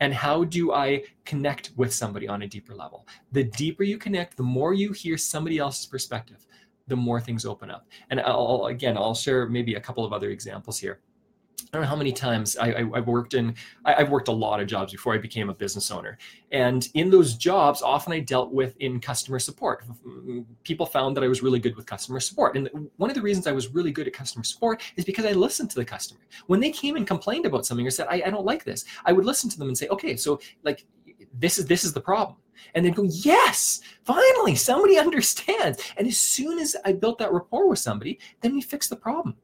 And 0.00 0.12
how 0.12 0.44
do 0.44 0.72
I 0.72 1.04
connect 1.24 1.72
with 1.76 1.94
somebody 1.94 2.26
on 2.26 2.42
a 2.42 2.46
deeper 2.46 2.74
level? 2.74 3.06
The 3.32 3.44
deeper 3.44 3.84
you 3.84 3.98
connect, 3.98 4.36
the 4.36 4.42
more 4.42 4.74
you 4.74 4.92
hear 4.92 5.16
somebody 5.16 5.58
else's 5.58 5.86
perspective, 5.86 6.46
the 6.88 6.96
more 6.96 7.20
things 7.20 7.44
open 7.44 7.70
up. 7.70 7.86
And 8.10 8.20
I'll 8.20 8.66
again, 8.66 8.96
I'll 8.96 9.14
share 9.14 9.46
maybe 9.46 9.74
a 9.74 9.80
couple 9.80 10.04
of 10.04 10.12
other 10.12 10.30
examples 10.30 10.78
here. 10.78 11.00
I 11.72 11.76
don't 11.76 11.82
know 11.82 11.88
how 11.88 11.96
many 11.96 12.12
times 12.12 12.56
I, 12.56 12.74
I, 12.74 12.96
have 12.96 13.06
worked 13.06 13.34
in, 13.34 13.54
I, 13.84 13.92
have 13.92 14.10
worked 14.10 14.26
a 14.26 14.32
lot 14.32 14.58
of 14.58 14.66
jobs 14.66 14.90
before 14.90 15.14
I 15.14 15.18
became 15.18 15.50
a 15.50 15.54
business 15.54 15.92
owner. 15.92 16.18
And 16.50 16.88
in 16.94 17.10
those 17.10 17.34
jobs, 17.34 17.80
often 17.80 18.12
I 18.12 18.18
dealt 18.18 18.52
with 18.52 18.74
in 18.80 18.98
customer 18.98 19.38
support. 19.38 19.84
People 20.64 20.84
found 20.84 21.16
that 21.16 21.22
I 21.22 21.28
was 21.28 21.42
really 21.42 21.60
good 21.60 21.76
with 21.76 21.86
customer 21.86 22.18
support. 22.18 22.56
And 22.56 22.68
one 22.96 23.08
of 23.08 23.14
the 23.14 23.22
reasons 23.22 23.46
I 23.46 23.52
was 23.52 23.68
really 23.68 23.92
good 23.92 24.08
at 24.08 24.12
customer 24.12 24.42
support 24.42 24.82
is 24.96 25.04
because 25.04 25.24
I 25.24 25.30
listened 25.30 25.70
to 25.70 25.76
the 25.76 25.84
customer. 25.84 26.20
When 26.48 26.58
they 26.58 26.72
came 26.72 26.96
and 26.96 27.06
complained 27.06 27.46
about 27.46 27.64
something 27.64 27.86
or 27.86 27.90
said, 27.90 28.08
I, 28.10 28.22
I 28.26 28.30
don't 28.30 28.44
like 28.44 28.64
this, 28.64 28.84
I 29.04 29.12
would 29.12 29.24
listen 29.24 29.48
to 29.50 29.58
them 29.58 29.68
and 29.68 29.78
say, 29.78 29.86
okay, 29.88 30.16
so 30.16 30.40
like, 30.64 30.84
this 31.38 31.56
is, 31.56 31.66
this 31.66 31.84
is 31.84 31.92
the 31.92 32.00
problem. 32.00 32.36
And 32.74 32.84
they'd 32.84 32.96
go, 32.96 33.04
yes, 33.04 33.80
finally, 34.04 34.56
somebody 34.56 34.98
understands. 34.98 35.80
And 35.96 36.08
as 36.08 36.18
soon 36.18 36.58
as 36.58 36.76
I 36.84 36.94
built 36.94 37.18
that 37.18 37.32
rapport 37.32 37.68
with 37.68 37.78
somebody, 37.78 38.18
then 38.40 38.54
we 38.54 38.60
fixed 38.60 38.90
the 38.90 38.96
problem. 38.96 39.36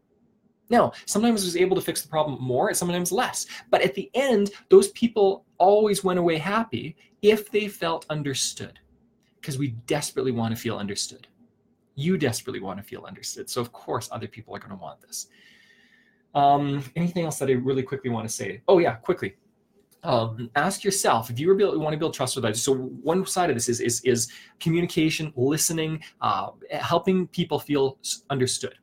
Now, 0.68 0.92
sometimes 1.04 1.44
was 1.44 1.56
able 1.56 1.76
to 1.76 1.82
fix 1.82 2.02
the 2.02 2.08
problem 2.08 2.42
more, 2.42 2.68
and 2.68 2.76
sometimes 2.76 3.12
less. 3.12 3.46
But 3.70 3.82
at 3.82 3.94
the 3.94 4.11
end, 4.14 4.50
those 4.68 4.88
people 4.88 5.44
always 5.58 6.02
went 6.02 6.18
away 6.18 6.38
happy 6.38 6.96
if 7.23 7.50
they 7.50 7.68
felt 7.68 8.04
understood, 8.11 8.78
because 9.40 9.58
we 9.58 9.68
desperately 9.87 10.32
want 10.32 10.54
to 10.54 10.61
feel 10.61 10.76
understood. 10.76 11.28
You 11.94 12.18
desperately 12.18 12.61
want 12.61 12.78
to 12.78 12.85
feel 12.85 13.04
understood. 13.04 13.49
So, 13.49 13.61
of 13.61 13.73
course, 13.73 14.08
other 14.11 14.26
people 14.26 14.54
are 14.54 14.58
going 14.58 14.70
to 14.70 14.76
want 14.76 15.00
this. 15.00 15.28
Um, 16.35 16.85
anything 16.96 17.25
else 17.25 17.38
that 17.38 17.49
I 17.49 17.52
really 17.52 17.82
quickly 17.82 18.11
want 18.11 18.28
to 18.28 18.35
say? 18.35 18.61
Oh, 18.68 18.78
yeah, 18.78 18.96
quickly. 18.96 19.37
Um, 20.02 20.50
ask 20.54 20.85
yourself 20.85 21.30
if 21.30 21.40
you 21.40 21.49
want 21.56 21.92
to 21.92 21.99
build 21.99 22.14
trust 22.14 22.37
with 22.37 22.44
others. 22.44 22.62
So 22.62 22.75
one 22.75 23.25
side 23.25 23.50
of 23.50 23.56
this 23.56 23.68
is 23.68 23.80
is, 23.80 24.00
is 24.02 24.30
communication, 24.61 25.32
listening, 25.37 26.02
uh, 26.20 26.50
helping 26.70 27.26
people 27.28 27.58
feel 27.58 27.99
understood. 28.30 28.75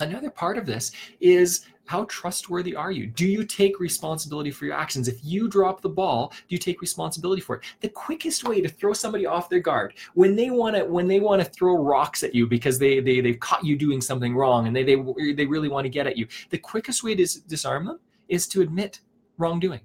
Another 0.00 0.30
part 0.30 0.58
of 0.58 0.66
this 0.66 0.92
is 1.20 1.66
how 1.86 2.04
trustworthy 2.04 2.74
are 2.74 2.90
you? 2.90 3.06
Do 3.06 3.26
you 3.26 3.44
take 3.44 3.78
responsibility 3.78 4.50
for 4.50 4.64
your 4.64 4.74
actions? 4.74 5.06
If 5.06 5.24
you 5.24 5.48
drop 5.48 5.80
the 5.80 5.88
ball, 5.88 6.30
do 6.30 6.54
you 6.54 6.58
take 6.58 6.80
responsibility 6.80 7.40
for 7.40 7.56
it? 7.56 7.64
The 7.80 7.88
quickest 7.88 8.46
way 8.46 8.60
to 8.60 8.68
throw 8.68 8.92
somebody 8.92 9.24
off 9.24 9.48
their 9.48 9.60
guard 9.60 9.94
when 10.14 10.34
they 10.34 10.50
want 10.50 10.76
to 10.76 10.84
when 10.84 11.06
they 11.06 11.20
want 11.20 11.42
to 11.42 11.48
throw 11.48 11.76
rocks 11.76 12.24
at 12.24 12.34
you 12.34 12.46
because 12.46 12.78
they 12.78 13.00
they 13.00 13.20
they've 13.20 13.38
caught 13.38 13.64
you 13.64 13.76
doing 13.76 14.00
something 14.00 14.34
wrong 14.34 14.66
and 14.66 14.74
they 14.74 14.82
they 14.82 14.96
they 15.32 15.46
really 15.46 15.68
want 15.68 15.84
to 15.84 15.90
get 15.90 16.06
at 16.06 16.16
you. 16.16 16.26
The 16.50 16.58
quickest 16.58 17.04
way 17.04 17.14
to 17.14 17.26
disarm 17.46 17.86
them 17.86 18.00
is 18.28 18.48
to 18.48 18.62
admit 18.62 19.00
wrongdoing. 19.38 19.80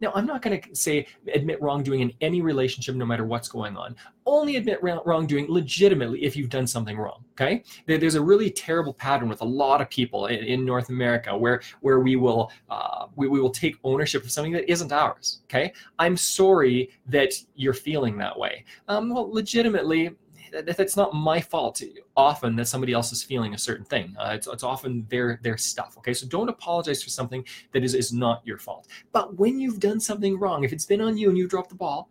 Now, 0.00 0.12
I'm 0.14 0.26
not 0.26 0.42
going 0.42 0.60
to 0.60 0.74
say 0.74 1.06
admit 1.32 1.60
wrongdoing 1.62 2.00
in 2.00 2.12
any 2.20 2.42
relationship, 2.42 2.94
no 2.94 3.06
matter 3.06 3.24
what's 3.24 3.48
going 3.48 3.76
on. 3.76 3.96
Only 4.26 4.56
admit 4.56 4.80
wrongdoing 4.82 5.46
legitimately 5.48 6.24
if 6.24 6.36
you've 6.36 6.50
done 6.50 6.66
something 6.66 6.98
wrong. 6.98 7.24
Okay, 7.32 7.62
there's 7.86 8.14
a 8.14 8.22
really 8.22 8.50
terrible 8.50 8.94
pattern 8.94 9.28
with 9.28 9.42
a 9.42 9.44
lot 9.44 9.80
of 9.80 9.90
people 9.90 10.26
in, 10.26 10.64
North 10.66 10.88
America 10.88 11.36
where 11.36 11.60
where 11.80 12.00
we 12.00 12.16
will 12.16 12.50
uh, 12.70 13.06
we, 13.14 13.28
we 13.28 13.40
will 13.40 13.50
take 13.50 13.76
ownership 13.84 14.24
of 14.24 14.30
something 14.30 14.52
that 14.52 14.70
isn't 14.70 14.90
ours. 14.90 15.42
Okay, 15.44 15.72
I'm 15.98 16.16
sorry 16.16 16.90
that 17.06 17.34
you're 17.54 17.74
feeling 17.74 18.18
that 18.18 18.36
way. 18.36 18.64
Um, 18.88 19.10
well, 19.10 19.30
legitimately, 19.30 20.16
that's 20.52 20.96
not 20.96 21.14
my 21.14 21.40
fault 21.40 21.82
often 22.16 22.56
that 22.56 22.66
somebody 22.66 22.92
else 22.92 23.12
is 23.12 23.22
feeling 23.22 23.54
a 23.54 23.58
certain 23.58 23.84
thing. 23.84 24.14
Uh, 24.18 24.32
it's, 24.34 24.46
it's 24.46 24.62
often 24.62 25.06
their 25.08 25.40
their 25.42 25.56
stuff 25.56 25.96
okay? 25.98 26.14
So 26.14 26.26
don't 26.26 26.48
apologize 26.48 27.02
for 27.02 27.10
something 27.10 27.44
that 27.72 27.84
is, 27.84 27.94
is 27.94 28.12
not 28.12 28.42
your 28.44 28.58
fault. 28.58 28.88
But 29.12 29.36
when 29.36 29.58
you've 29.58 29.80
done 29.80 30.00
something 30.00 30.38
wrong 30.38 30.64
if 30.64 30.72
it's 30.72 30.86
been 30.86 31.00
on 31.00 31.16
you 31.16 31.28
and 31.28 31.38
you 31.38 31.48
dropped 31.48 31.70
the 31.70 31.74
ball 31.74 32.10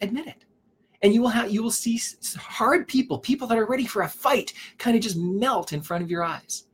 admit 0.00 0.26
it. 0.26 0.44
And 1.02 1.12
you 1.12 1.20
will 1.20 1.28
have 1.28 1.50
you 1.50 1.62
will 1.62 1.70
see 1.70 2.00
hard 2.36 2.86
people 2.86 3.18
people 3.18 3.46
that 3.48 3.58
are 3.58 3.66
ready 3.66 3.86
for 3.86 4.02
a 4.02 4.08
fight 4.08 4.52
kind 4.78 4.96
of 4.96 5.02
just 5.02 5.16
melt 5.16 5.72
in 5.72 5.82
front 5.82 6.02
of 6.02 6.10
your 6.10 6.22
eyes. 6.22 6.66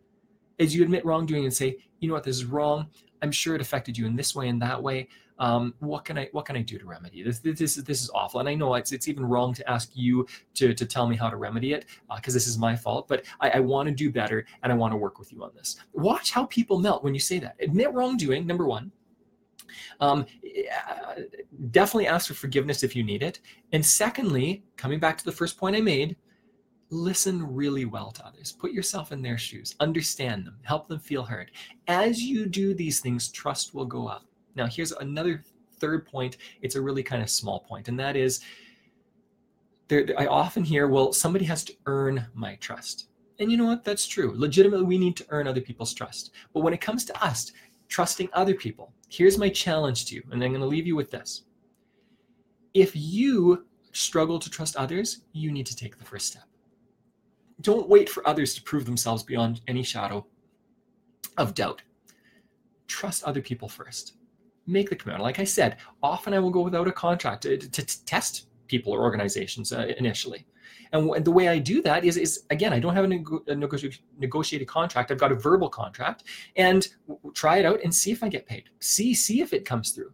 As 0.58 0.74
you 0.74 0.82
admit 0.82 1.04
wrongdoing 1.04 1.44
and 1.44 1.54
say 1.54 1.76
you 2.00 2.08
know 2.08 2.14
what? 2.14 2.24
This 2.24 2.36
is 2.36 2.44
wrong. 2.44 2.86
I'm 3.22 3.32
sure 3.32 3.54
it 3.54 3.60
affected 3.60 3.98
you 3.98 4.06
in 4.06 4.16
this 4.16 4.34
way 4.34 4.48
and 4.48 4.60
that 4.62 4.82
way 4.82 5.08
um, 5.38 5.75
what 5.78 6.04
can 6.04 6.18
I 6.18 6.28
what 6.33 6.45
can 6.45 6.57
I 6.57 6.62
do 6.62 6.78
to 6.78 6.87
remedy 6.87 7.23
this? 7.23 7.38
This, 7.38 7.59
this 7.59 7.76
is 7.76 7.85
this 7.85 8.02
is 8.02 8.11
awful, 8.14 8.40
and 8.40 8.49
I 8.49 8.54
know 8.54 8.75
it's 8.75 8.92
it's 8.92 9.09
even 9.09 9.25
wrong 9.25 9.54
to 9.54 9.71
ask 9.71 9.90
you 9.95 10.26
to 10.54 10.75
to 10.75 10.87
tell 10.87 11.07
me 11.07 11.16
how 11.16 11.30
to 11.30 11.37
remedy 11.37 11.73
it 11.73 11.87
because 12.14 12.35
uh, 12.35 12.37
this 12.37 12.47
is 12.47 12.59
my 12.59 12.75
fault. 12.75 13.09
But 13.09 13.25
I, 13.40 13.50
I 13.50 13.61
want 13.61 13.88
to 13.88 13.95
do 13.95 14.11
better, 14.11 14.47
and 14.62 14.73
I 14.73 14.75
want 14.75 14.92
to 14.92 14.97
work 14.97 15.18
with 15.18 15.33
you 15.33 15.42
on 15.45 15.50
this. 15.54 15.76
Watch 15.92 16.33
how 16.33 16.47
people 16.47 16.78
melt 16.78 17.04
when 17.04 17.14
you 17.14 17.21
say 17.21 17.38
that. 17.38 17.57
Admit 17.61 17.92
wrongdoing, 17.92 18.47
number 18.47 18.66
one. 18.66 18.92
Um, 20.00 20.27
definitely 21.70 22.07
ask 22.07 22.29
for 22.29 22.35
forgiveness 22.35 22.83
if 22.83 22.96
you 22.96 23.03
need 23.03 23.22
it. 23.22 23.40
And 23.72 23.85
secondly, 23.85 24.64
coming 24.77 24.98
back 24.98 25.18
to 25.18 25.24
the 25.24 25.33
first 25.33 25.59
point 25.59 25.77
I 25.77 25.81
made, 25.81 26.16
listen 26.90 27.55
really 27.55 27.85
well 27.85 28.11
to 28.12 28.27
others. 28.27 28.53
Put 28.53 28.72
yourself 28.72 29.12
in 29.12 29.22
their 29.22 29.38
shoes, 29.38 29.74
understand 29.81 30.46
them, 30.46 30.59
help 30.62 30.88
them 30.88 30.98
feel 30.98 31.22
heard. 31.22 31.51
As 31.87 32.22
you 32.22 32.46
do 32.46 32.74
these 32.74 33.01
things, 33.01 33.29
trust 33.31 33.74
will 33.74 33.85
go 33.85 34.07
up. 34.07 34.24
Now, 34.59 34.66
here's 34.66 34.90
another 34.90 35.44
third 35.79 36.05
point. 36.05 36.37
It's 36.62 36.75
a 36.75 36.81
really 36.81 37.05
kind 37.05 37.23
of 37.23 37.31
small 37.31 37.61
point, 37.61 37.87
and 37.87 37.99
that 38.01 38.16
is 38.16 38.40
there, 39.87 40.05
I 40.18 40.27
often 40.27 40.64
hear, 40.64 40.88
well, 40.88 41.12
somebody 41.12 41.44
has 41.47 41.64
to 41.64 41.73
earn 41.87 42.27
my 42.35 42.57
trust. 42.57 43.09
And 43.38 43.53
you 43.53 43.57
know 43.57 43.66
what? 43.66 43.85
That's 43.85 44.07
true. 44.07 44.35
Legitimately, 44.35 44.85
we 44.85 44.99
need 44.99 45.16
to 45.16 45.27
earn 45.31 45.47
other 45.47 45.61
people's 45.61 45.94
trust. 45.94 46.33
But 46.53 46.61
when 46.61 46.75
it 46.75 46.81
comes 46.81 47.05
to 47.07 47.25
us 47.25 47.53
trusting 47.88 48.29
other 48.33 48.55
people, 48.55 48.92
here's 49.09 49.38
my 49.38 49.49
challenge 49.49 50.07
to 50.07 50.16
you, 50.16 50.25
and 50.33 50.42
I'm 50.42 50.51
going 50.51 50.61
to 50.61 50.66
leave 50.66 50.88
you 50.88 50.97
with 50.97 51.12
this. 51.12 51.44
If 52.75 52.90
you 52.94 53.64
struggle 53.92 54.40
to 54.40 54.51
trust 54.51 54.77
others, 54.77 55.23
you 55.33 55.53
need 55.53 55.66
to 55.66 55.77
take 55.77 55.97
the 55.97 56.05
first 56.05 56.27
step. 56.27 56.44
Don't 57.61 57.88
wait 57.88 58.09
for 58.09 58.27
others 58.27 58.55
to 58.55 58.62
prove 58.62 58.85
themselves 58.85 59.23
beyond 59.23 59.61
any 59.68 59.85
shadow 59.85 60.27
of 61.37 61.55
doubt. 61.55 61.83
Trust 62.88 63.23
other 63.23 63.40
people 63.40 63.68
first 63.68 64.17
make 64.68 64.88
the 64.90 64.96
commitment. 64.96 65.24
Like 65.24 65.40
I 65.40 65.44
said, 65.44 65.78
often 66.02 66.35
I 66.35 66.38
will 66.38 66.50
go 66.50 66.62
without 66.62 66.87
a 66.87 66.92
contract 66.92 67.42
to, 67.42 67.57
to, 67.57 67.68
to 67.68 68.04
test 68.04 68.46
people 68.68 68.92
or 68.92 69.00
organizations 69.00 69.72
uh, 69.72 69.92
initially. 69.98 70.46
And 70.92 71.24
the 71.24 71.31
way 71.31 71.48
I 71.48 71.59
do 71.59 71.83
that 71.83 72.04
is, 72.04 72.16
is 72.16 72.44
again, 72.50 72.72
I 72.72 72.81
don't 72.81 72.94
have 72.94 73.04
a, 73.04 73.09
nego- 73.09 73.44
a 73.46 73.54
negotiated 73.54 74.68
contract. 74.68 75.11
I've 75.11 75.18
got 75.18 75.33
a 75.33 75.35
verbal 75.35 75.68
contract, 75.68 76.24
and 76.57 76.87
try 77.35 77.59
it 77.59 77.66
out 77.66 77.81
and 77.85 77.94
see 77.94 78.11
if 78.11 78.22
I 78.22 78.28
get 78.28 78.46
paid. 78.46 78.64
See 78.81 79.12
see 79.14 79.40
if 79.40 79.52
it 79.52 79.64
comes 79.66 79.90
through, 79.90 80.12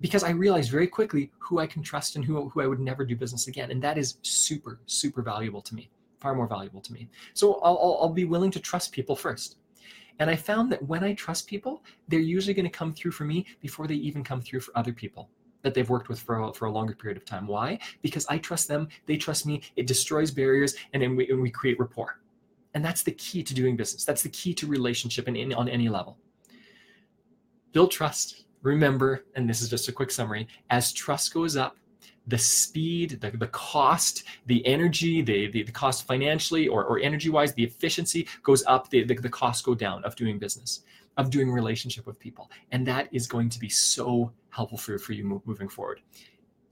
because 0.00 0.22
I 0.22 0.30
realize 0.30 0.68
very 0.68 0.86
quickly 0.86 1.32
who 1.38 1.58
I 1.58 1.66
can 1.66 1.82
trust 1.82 2.16
and 2.16 2.24
who 2.24 2.48
who 2.50 2.60
I 2.60 2.66
would 2.66 2.80
never 2.80 3.04
do 3.04 3.16
business 3.16 3.48
again, 3.48 3.70
and 3.72 3.82
that 3.82 3.98
is 3.98 4.18
super 4.22 4.80
super 4.86 5.22
valuable 5.22 5.62
to 5.62 5.74
me, 5.74 5.90
far 6.20 6.34
more 6.34 6.46
valuable 6.46 6.80
to 6.82 6.92
me. 6.92 7.08
So 7.34 7.54
I'll 7.54 7.78
I'll, 7.82 7.98
I'll 8.02 8.12
be 8.12 8.24
willing 8.24 8.52
to 8.52 8.60
trust 8.60 8.92
people 8.92 9.16
first. 9.16 9.56
And 10.18 10.30
I 10.30 10.36
found 10.36 10.70
that 10.72 10.82
when 10.86 11.02
I 11.02 11.14
trust 11.14 11.46
people, 11.46 11.84
they're 12.08 12.20
usually 12.20 12.54
going 12.54 12.64
to 12.64 12.70
come 12.70 12.92
through 12.92 13.12
for 13.12 13.24
me 13.24 13.46
before 13.60 13.86
they 13.86 13.94
even 13.94 14.22
come 14.22 14.40
through 14.40 14.60
for 14.60 14.76
other 14.76 14.92
people 14.92 15.30
that 15.62 15.74
they've 15.74 15.88
worked 15.88 16.08
with 16.08 16.20
for 16.20 16.40
a, 16.40 16.52
for 16.52 16.66
a 16.66 16.72
longer 16.72 16.94
period 16.94 17.16
of 17.16 17.24
time. 17.24 17.46
Why? 17.46 17.78
Because 18.02 18.26
I 18.26 18.38
trust 18.38 18.68
them, 18.68 18.88
they 19.06 19.16
trust 19.16 19.46
me, 19.46 19.62
it 19.76 19.86
destroys 19.86 20.30
barriers, 20.30 20.74
and 20.92 21.02
then 21.02 21.16
we, 21.16 21.28
and 21.28 21.40
we 21.40 21.50
create 21.50 21.78
rapport. 21.78 22.20
And 22.74 22.84
that's 22.84 23.02
the 23.02 23.12
key 23.12 23.42
to 23.42 23.54
doing 23.54 23.76
business. 23.76 24.04
That's 24.04 24.22
the 24.22 24.28
key 24.30 24.54
to 24.54 24.66
relationship 24.66 25.28
and 25.28 25.36
in, 25.36 25.52
on 25.54 25.68
any 25.68 25.88
level. 25.88 26.18
Build 27.72 27.90
trust. 27.90 28.44
Remember, 28.62 29.24
and 29.34 29.48
this 29.48 29.60
is 29.60 29.68
just 29.68 29.88
a 29.88 29.92
quick 29.92 30.10
summary, 30.10 30.46
as 30.70 30.92
trust 30.92 31.34
goes 31.34 31.56
up, 31.56 31.76
the 32.26 32.38
speed, 32.38 33.20
the, 33.20 33.30
the 33.30 33.48
cost, 33.48 34.24
the 34.46 34.64
energy, 34.66 35.22
the, 35.22 35.50
the, 35.50 35.62
the 35.62 35.72
cost 35.72 36.06
financially 36.06 36.68
or, 36.68 36.84
or 36.84 37.00
energy 37.00 37.30
wise, 37.30 37.52
the 37.54 37.64
efficiency 37.64 38.28
goes 38.42 38.64
up, 38.66 38.88
the, 38.90 39.04
the, 39.04 39.14
the 39.14 39.28
costs 39.28 39.62
go 39.62 39.74
down 39.74 40.04
of 40.04 40.14
doing 40.16 40.38
business, 40.38 40.82
of 41.16 41.30
doing 41.30 41.50
relationship 41.50 42.06
with 42.06 42.18
people. 42.18 42.50
And 42.70 42.86
that 42.86 43.08
is 43.12 43.26
going 43.26 43.48
to 43.50 43.58
be 43.58 43.68
so 43.68 44.32
helpful 44.50 44.78
for, 44.78 44.98
for 44.98 45.12
you 45.12 45.42
moving 45.44 45.68
forward. 45.68 46.00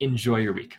Enjoy 0.01 0.37
your 0.37 0.53
week. 0.53 0.77